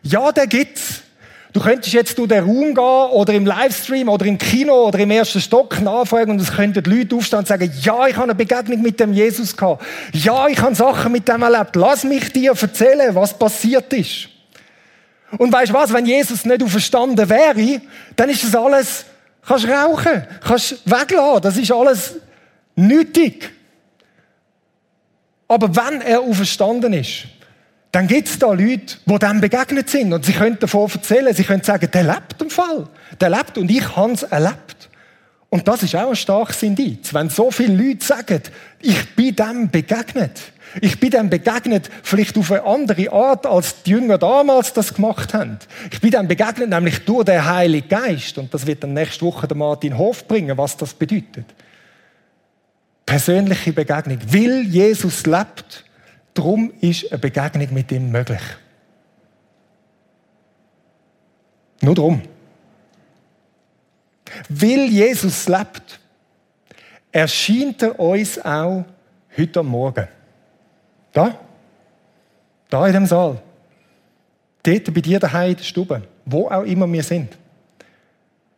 Ja, 0.02 0.32
der 0.32 0.46
gibt's. 0.46 1.02
Du 1.52 1.60
könntest 1.60 1.94
jetzt 1.94 2.18
durch 2.18 2.28
den 2.28 2.44
Raum 2.44 2.74
gehen 2.74 3.10
oder 3.18 3.32
im 3.32 3.46
Livestream 3.46 4.08
oder 4.08 4.26
im 4.26 4.36
Kino 4.36 4.86
oder 4.86 4.98
im 4.98 5.10
ersten 5.10 5.40
Stock 5.40 5.80
nachfragen 5.80 6.32
und 6.32 6.40
es 6.40 6.52
könnten 6.52 6.84
Leute 6.84 7.16
aufstehen 7.16 7.38
und 7.40 7.48
sagen, 7.48 7.72
ja, 7.80 8.06
ich 8.06 8.14
habe 8.14 8.24
eine 8.24 8.34
Begegnung 8.34 8.82
mit 8.82 9.00
dem 9.00 9.14
Jesus 9.14 9.56
gehabt. 9.56 9.84
Ja, 10.12 10.46
ich 10.46 10.60
habe 10.60 10.74
Sachen 10.74 11.10
mit 11.10 11.26
dem 11.26 11.42
erlebt. 11.42 11.74
Lass 11.74 12.04
mich 12.04 12.32
dir 12.32 12.52
erzählen, 12.52 13.14
was 13.14 13.36
passiert 13.36 13.92
ist. 13.94 14.28
Und 15.36 15.52
weißt 15.52 15.70
du 15.70 15.74
was, 15.74 15.92
wenn 15.92 16.06
Jesus 16.06 16.44
nicht 16.44 16.62
auferstanden 16.62 17.28
wäre, 17.28 17.80
dann 18.14 18.30
ist 18.30 18.44
das 18.44 18.54
alles, 18.54 19.04
kannst 19.46 19.68
rauchen, 19.68 20.26
kannst 20.46 20.82
weglassen, 20.84 21.42
das 21.42 21.56
ist 21.56 21.72
alles 21.72 22.14
nötig. 22.76 23.50
Aber 25.48 25.74
wenn 25.74 26.02
er 26.02 26.20
auferstanden 26.20 26.92
ist, 26.92 27.24
dann 27.98 28.06
gibt 28.06 28.28
es 28.28 28.38
da 28.38 28.52
Leute, 28.52 28.96
die 29.04 29.18
dem 29.18 29.40
begegnet 29.40 29.90
sind 29.90 30.12
und 30.12 30.24
sie 30.24 30.32
können 30.32 30.56
davon 30.60 30.88
erzählen, 30.88 31.34
sie 31.34 31.42
können 31.42 31.64
sagen, 31.64 31.90
der 31.92 32.04
lebt 32.04 32.40
im 32.40 32.48
Fall, 32.48 32.86
der 33.20 33.28
lebt 33.28 33.58
und 33.58 33.68
ich 33.68 33.96
habe 33.96 34.12
es 34.12 34.22
erlebt. 34.22 34.88
Und 35.50 35.66
das 35.66 35.82
ist 35.82 35.96
auch 35.96 36.10
ein 36.10 36.14
starkes 36.14 36.62
Indiz, 36.62 37.12
wenn 37.12 37.28
so 37.28 37.50
viele 37.50 37.74
Leute 37.74 38.06
sagen, 38.06 38.40
ich 38.80 39.16
bin 39.16 39.34
dem 39.34 39.68
begegnet. 39.68 40.52
Ich 40.80 41.00
bin 41.00 41.10
dem 41.10 41.28
begegnet, 41.28 41.90
vielleicht 42.04 42.38
auf 42.38 42.52
eine 42.52 42.62
andere 42.62 43.10
Art, 43.10 43.46
als 43.46 43.82
die 43.82 43.90
Jünger 43.90 44.16
damals 44.16 44.72
das 44.72 44.94
gemacht 44.94 45.34
haben. 45.34 45.58
Ich 45.90 46.00
bin 46.00 46.12
dem 46.12 46.28
begegnet, 46.28 46.68
nämlich 46.68 47.04
durch 47.04 47.24
den 47.24 47.44
Heiligen 47.44 47.88
Geist. 47.88 48.38
Und 48.38 48.54
das 48.54 48.64
wird 48.64 48.84
dann 48.84 48.92
nächste 48.92 49.26
Woche 49.26 49.48
der 49.48 49.56
Martin 49.56 49.98
Hof 49.98 50.28
bringen, 50.28 50.56
was 50.56 50.76
das 50.76 50.94
bedeutet 50.94 51.46
persönliche 53.08 53.72
Begegnung. 53.72 54.18
Weil 54.30 54.64
Jesus 54.64 55.24
lebt, 55.24 55.82
darum 56.38 56.72
ist 56.80 57.10
eine 57.10 57.18
Begegnung 57.18 57.74
mit 57.74 57.90
ihm 57.90 58.10
möglich. 58.10 58.40
Nur 61.80 61.94
darum. 61.94 62.22
Weil 64.48 64.88
Jesus 64.88 65.48
lebt, 65.48 66.00
erscheint 67.10 67.82
er 67.82 67.98
uns 67.98 68.38
auch 68.44 68.84
heute 69.36 69.62
Morgen. 69.62 70.08
Da? 71.12 71.38
Da 72.68 72.86
in 72.86 72.92
dem 72.92 73.06
Saal. 73.06 73.40
Dort 74.62 74.94
bei 74.94 75.00
dir 75.00 75.18
daheim 75.18 75.50
in 75.50 75.56
der 75.56 75.64
Stube. 75.64 76.02
Wo 76.24 76.48
auch 76.48 76.62
immer 76.62 76.90
wir 76.92 77.02
sind. 77.02 77.36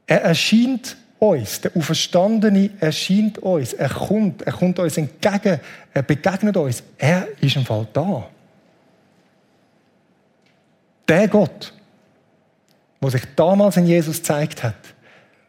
Er 0.06 0.22
erscheint 0.22 0.96
uns. 1.20 1.60
Der 1.60 1.76
Auferstandene 1.76 2.70
erscheint 2.80 3.38
uns. 3.38 3.74
Er 3.74 3.90
kommt, 3.90 4.42
er 4.42 4.52
kommt 4.52 4.78
uns 4.78 4.96
entgegen. 4.96 5.60
Er 5.94 6.02
begegnet 6.02 6.56
uns. 6.56 6.82
Er 6.98 7.28
ist 7.40 7.56
im 7.56 7.64
Fall 7.64 7.86
da. 7.92 8.26
Der 11.06 11.28
Gott, 11.28 11.72
der 13.00 13.10
sich 13.10 13.22
damals 13.36 13.76
in 13.76 13.86
Jesus 13.86 14.18
gezeigt 14.18 14.62
hat 14.62 14.74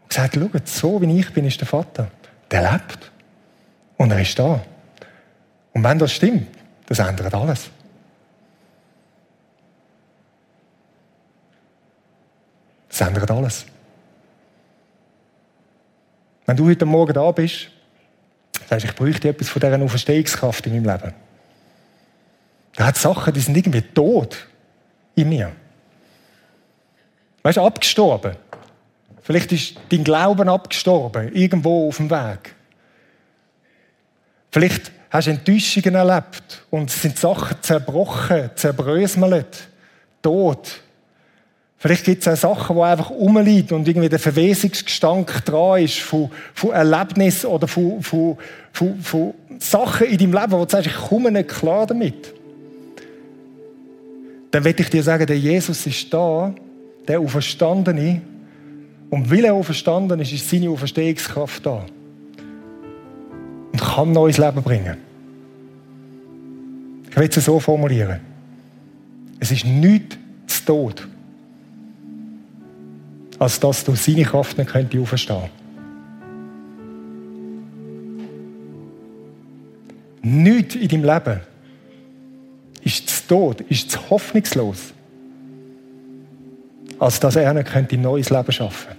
und 0.01 0.09
gesagt 0.09 0.35
hat, 0.35 0.41
schaut, 0.51 0.67
so 0.67 1.01
wie 1.01 1.19
ich 1.19 1.33
bin, 1.33 1.45
ist 1.45 1.59
der 1.59 1.67
Vater. 1.67 2.11
Der 2.49 2.71
lebt. 2.71 3.11
Und 3.97 4.11
er 4.11 4.21
ist 4.21 4.37
da. 4.37 4.61
Und 5.73 5.83
wenn 5.83 5.99
das 5.99 6.11
stimmt, 6.11 6.47
das 6.87 6.99
ändert 6.99 7.33
alles. 7.33 7.69
Das 12.89 13.01
ändert 13.01 13.31
alles. 13.31 13.65
Wenn 16.51 16.57
du 16.57 16.67
heute 16.67 16.85
Morgen 16.85 17.13
da 17.13 17.31
bist, 17.31 17.69
sagst 18.67 18.85
ich 18.85 18.93
bräuchte 18.93 19.29
etwas 19.29 19.47
von 19.47 19.61
dieser 19.61 19.81
Auferstehungskraft 19.81 20.67
in 20.67 20.73
meinem 20.73 20.83
Leben. 20.83 21.13
Da 22.75 22.87
hat 22.87 22.97
Sachen, 22.97 23.33
die 23.33 23.39
sind 23.39 23.55
irgendwie 23.55 23.81
tot 23.81 24.49
in 25.15 25.29
mir. 25.29 25.53
Weißt 27.41 27.55
du, 27.55 27.61
abgestorben. 27.61 28.35
Vielleicht 29.21 29.53
ist 29.53 29.75
dein 29.87 30.03
Glauben 30.03 30.49
abgestorben, 30.49 31.33
irgendwo 31.33 31.87
auf 31.87 31.95
dem 31.95 32.09
Weg. 32.09 32.53
Vielleicht 34.51 34.91
hast 35.09 35.27
du 35.27 35.31
Enttäuschungen 35.31 35.95
erlebt 35.95 36.65
und 36.69 36.91
sind 36.91 37.17
Sachen 37.17 37.55
zerbrochen, 37.61 38.49
zerbröselt, 38.55 39.69
tot. 40.21 40.81
Vielleicht 41.81 42.05
gibt 42.05 42.27
es 42.27 42.45
auch 42.45 42.55
Sachen, 42.55 42.75
die 42.75 42.81
einfach 42.83 43.09
rumliegen 43.09 43.75
und 43.75 43.87
irgendwie 43.87 44.07
der 44.07 44.19
Verwesungsgestank 44.19 45.43
dran 45.45 45.81
ist 45.81 45.97
von, 45.97 46.29
von 46.53 46.73
Erlebnissen 46.73 47.47
oder 47.47 47.67
von, 47.67 48.03
von, 48.03 48.37
von, 48.71 48.99
von 48.99 49.33
Sachen 49.57 50.05
in 50.05 50.19
deinem 50.19 50.33
Leben, 50.33 50.51
wo 50.51 50.63
du 50.63 50.69
sagst, 50.69 50.85
ich 50.85 50.95
komme 50.95 51.31
nicht 51.31 51.49
klar 51.49 51.87
damit. 51.87 52.35
Dann 54.51 54.63
will 54.63 54.75
ich 54.77 54.89
dir 54.91 55.01
sagen, 55.01 55.25
der 55.25 55.39
Jesus 55.39 55.87
ist 55.87 56.13
da, 56.13 56.53
der 57.07 57.19
Auferstandene. 57.19 58.21
Und 59.09 59.31
weil 59.31 59.45
er 59.45 59.55
auferstanden 59.55 60.19
ist, 60.19 60.33
ist 60.33 60.47
seine 60.47 60.69
Auferstehungskraft 60.69 61.65
da. 61.65 61.83
Und 63.71 63.81
kann 63.81 64.11
neues 64.11 64.37
Leben 64.37 64.61
bringen. 64.61 64.97
Ich 67.09 67.17
will 67.17 67.27
es 67.27 67.43
so 67.43 67.59
formulieren. 67.59 68.19
Es 69.39 69.49
ist 69.49 69.65
nichts 69.65 70.15
zu 70.45 70.65
Tod 70.65 71.07
als 73.41 73.59
dass 73.59 73.83
du 73.83 73.95
seine 73.95 74.21
Kraft 74.21 74.55
nicht 74.59 74.69
könnte 74.69 74.99
auferstehen. 74.99 75.49
Nichts 80.21 80.75
in 80.75 80.87
deinem 80.87 81.03
Leben 81.05 81.39
ist 82.83 83.09
zu 83.09 83.27
tot, 83.27 83.61
ist 83.61 83.89
zu 83.89 84.09
hoffnungslos, 84.11 84.93
als 86.99 87.19
dass 87.19 87.35
er 87.35 87.51
nicht 87.55 87.71
könnte 87.71 87.95
ein 87.95 88.03
neues 88.03 88.29
Leben 88.29 88.51
schaffen 88.51 88.95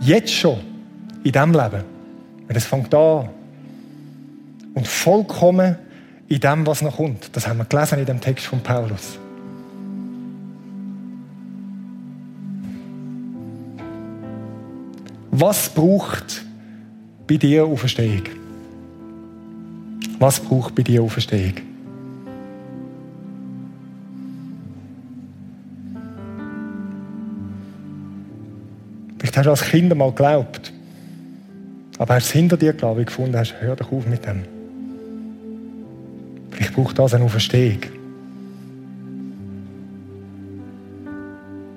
Jetzt 0.00 0.32
schon, 0.32 0.60
in 1.24 1.32
diesem 1.32 1.52
Leben, 1.52 1.84
es 2.48 2.64
fängt 2.64 2.94
an 2.94 3.28
und 4.72 4.88
vollkommen 4.88 5.76
in 6.28 6.40
dem, 6.40 6.66
was 6.66 6.80
noch 6.80 6.96
kommt. 6.96 7.36
Das 7.36 7.46
haben 7.46 7.58
wir 7.58 7.66
gelesen 7.66 7.98
in 7.98 8.06
dem 8.06 8.20
Text 8.22 8.46
von 8.46 8.60
Paulus. 8.60 9.18
Was 15.42 15.68
braucht 15.68 16.44
bei 17.26 17.36
dir 17.36 17.64
Auferstehung? 17.64 18.22
Was 20.20 20.38
braucht 20.38 20.72
bei 20.76 20.84
dir 20.84 21.02
Auferstehung? 21.02 21.54
Vielleicht 29.18 29.36
hast 29.36 29.46
du 29.46 29.50
als 29.50 29.62
Kind 29.62 29.92
mal 29.96 30.10
geglaubt, 30.10 30.72
aber 31.98 32.14
hast 32.14 32.26
es 32.26 32.30
hinter 32.30 32.56
dir, 32.56 32.72
glaube 32.72 33.04
gefunden, 33.04 33.36
hast, 33.36 33.56
hör 33.58 33.74
doch 33.74 33.90
auf 33.90 34.06
mit 34.06 34.24
dem. 34.24 34.44
Vielleicht 36.52 36.72
braucht 36.72 36.96
das 37.00 37.14
eine 37.14 37.24
Auferstehung. 37.24 37.80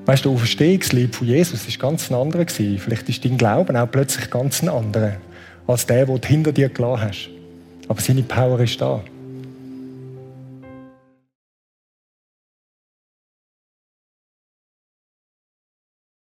Weißt 0.05 0.23
du, 0.23 0.29
der 0.29 0.35
Auferstehungslieb 0.35 1.15
von 1.15 1.27
Jesus 1.27 1.67
ist 1.67 1.79
ganz 1.79 2.11
ein 2.11 2.15
anderer. 2.15 2.45
Vielleicht 2.47 3.09
ist 3.09 3.25
dein 3.25 3.37
Glauben 3.37 3.75
auch 3.75 3.89
plötzlich 3.89 4.29
ganz 4.29 4.61
ein 4.61 4.69
anderer 4.69 5.17
als 5.67 5.85
der, 5.85 6.05
den 6.05 6.21
du 6.21 6.27
hinter 6.27 6.51
dir 6.51 6.69
gelassen 6.69 7.01
hast. 7.01 7.29
Aber 7.87 8.01
seine 8.01 8.23
Power 8.23 8.59
ist 8.59 8.79
da. 8.79 9.03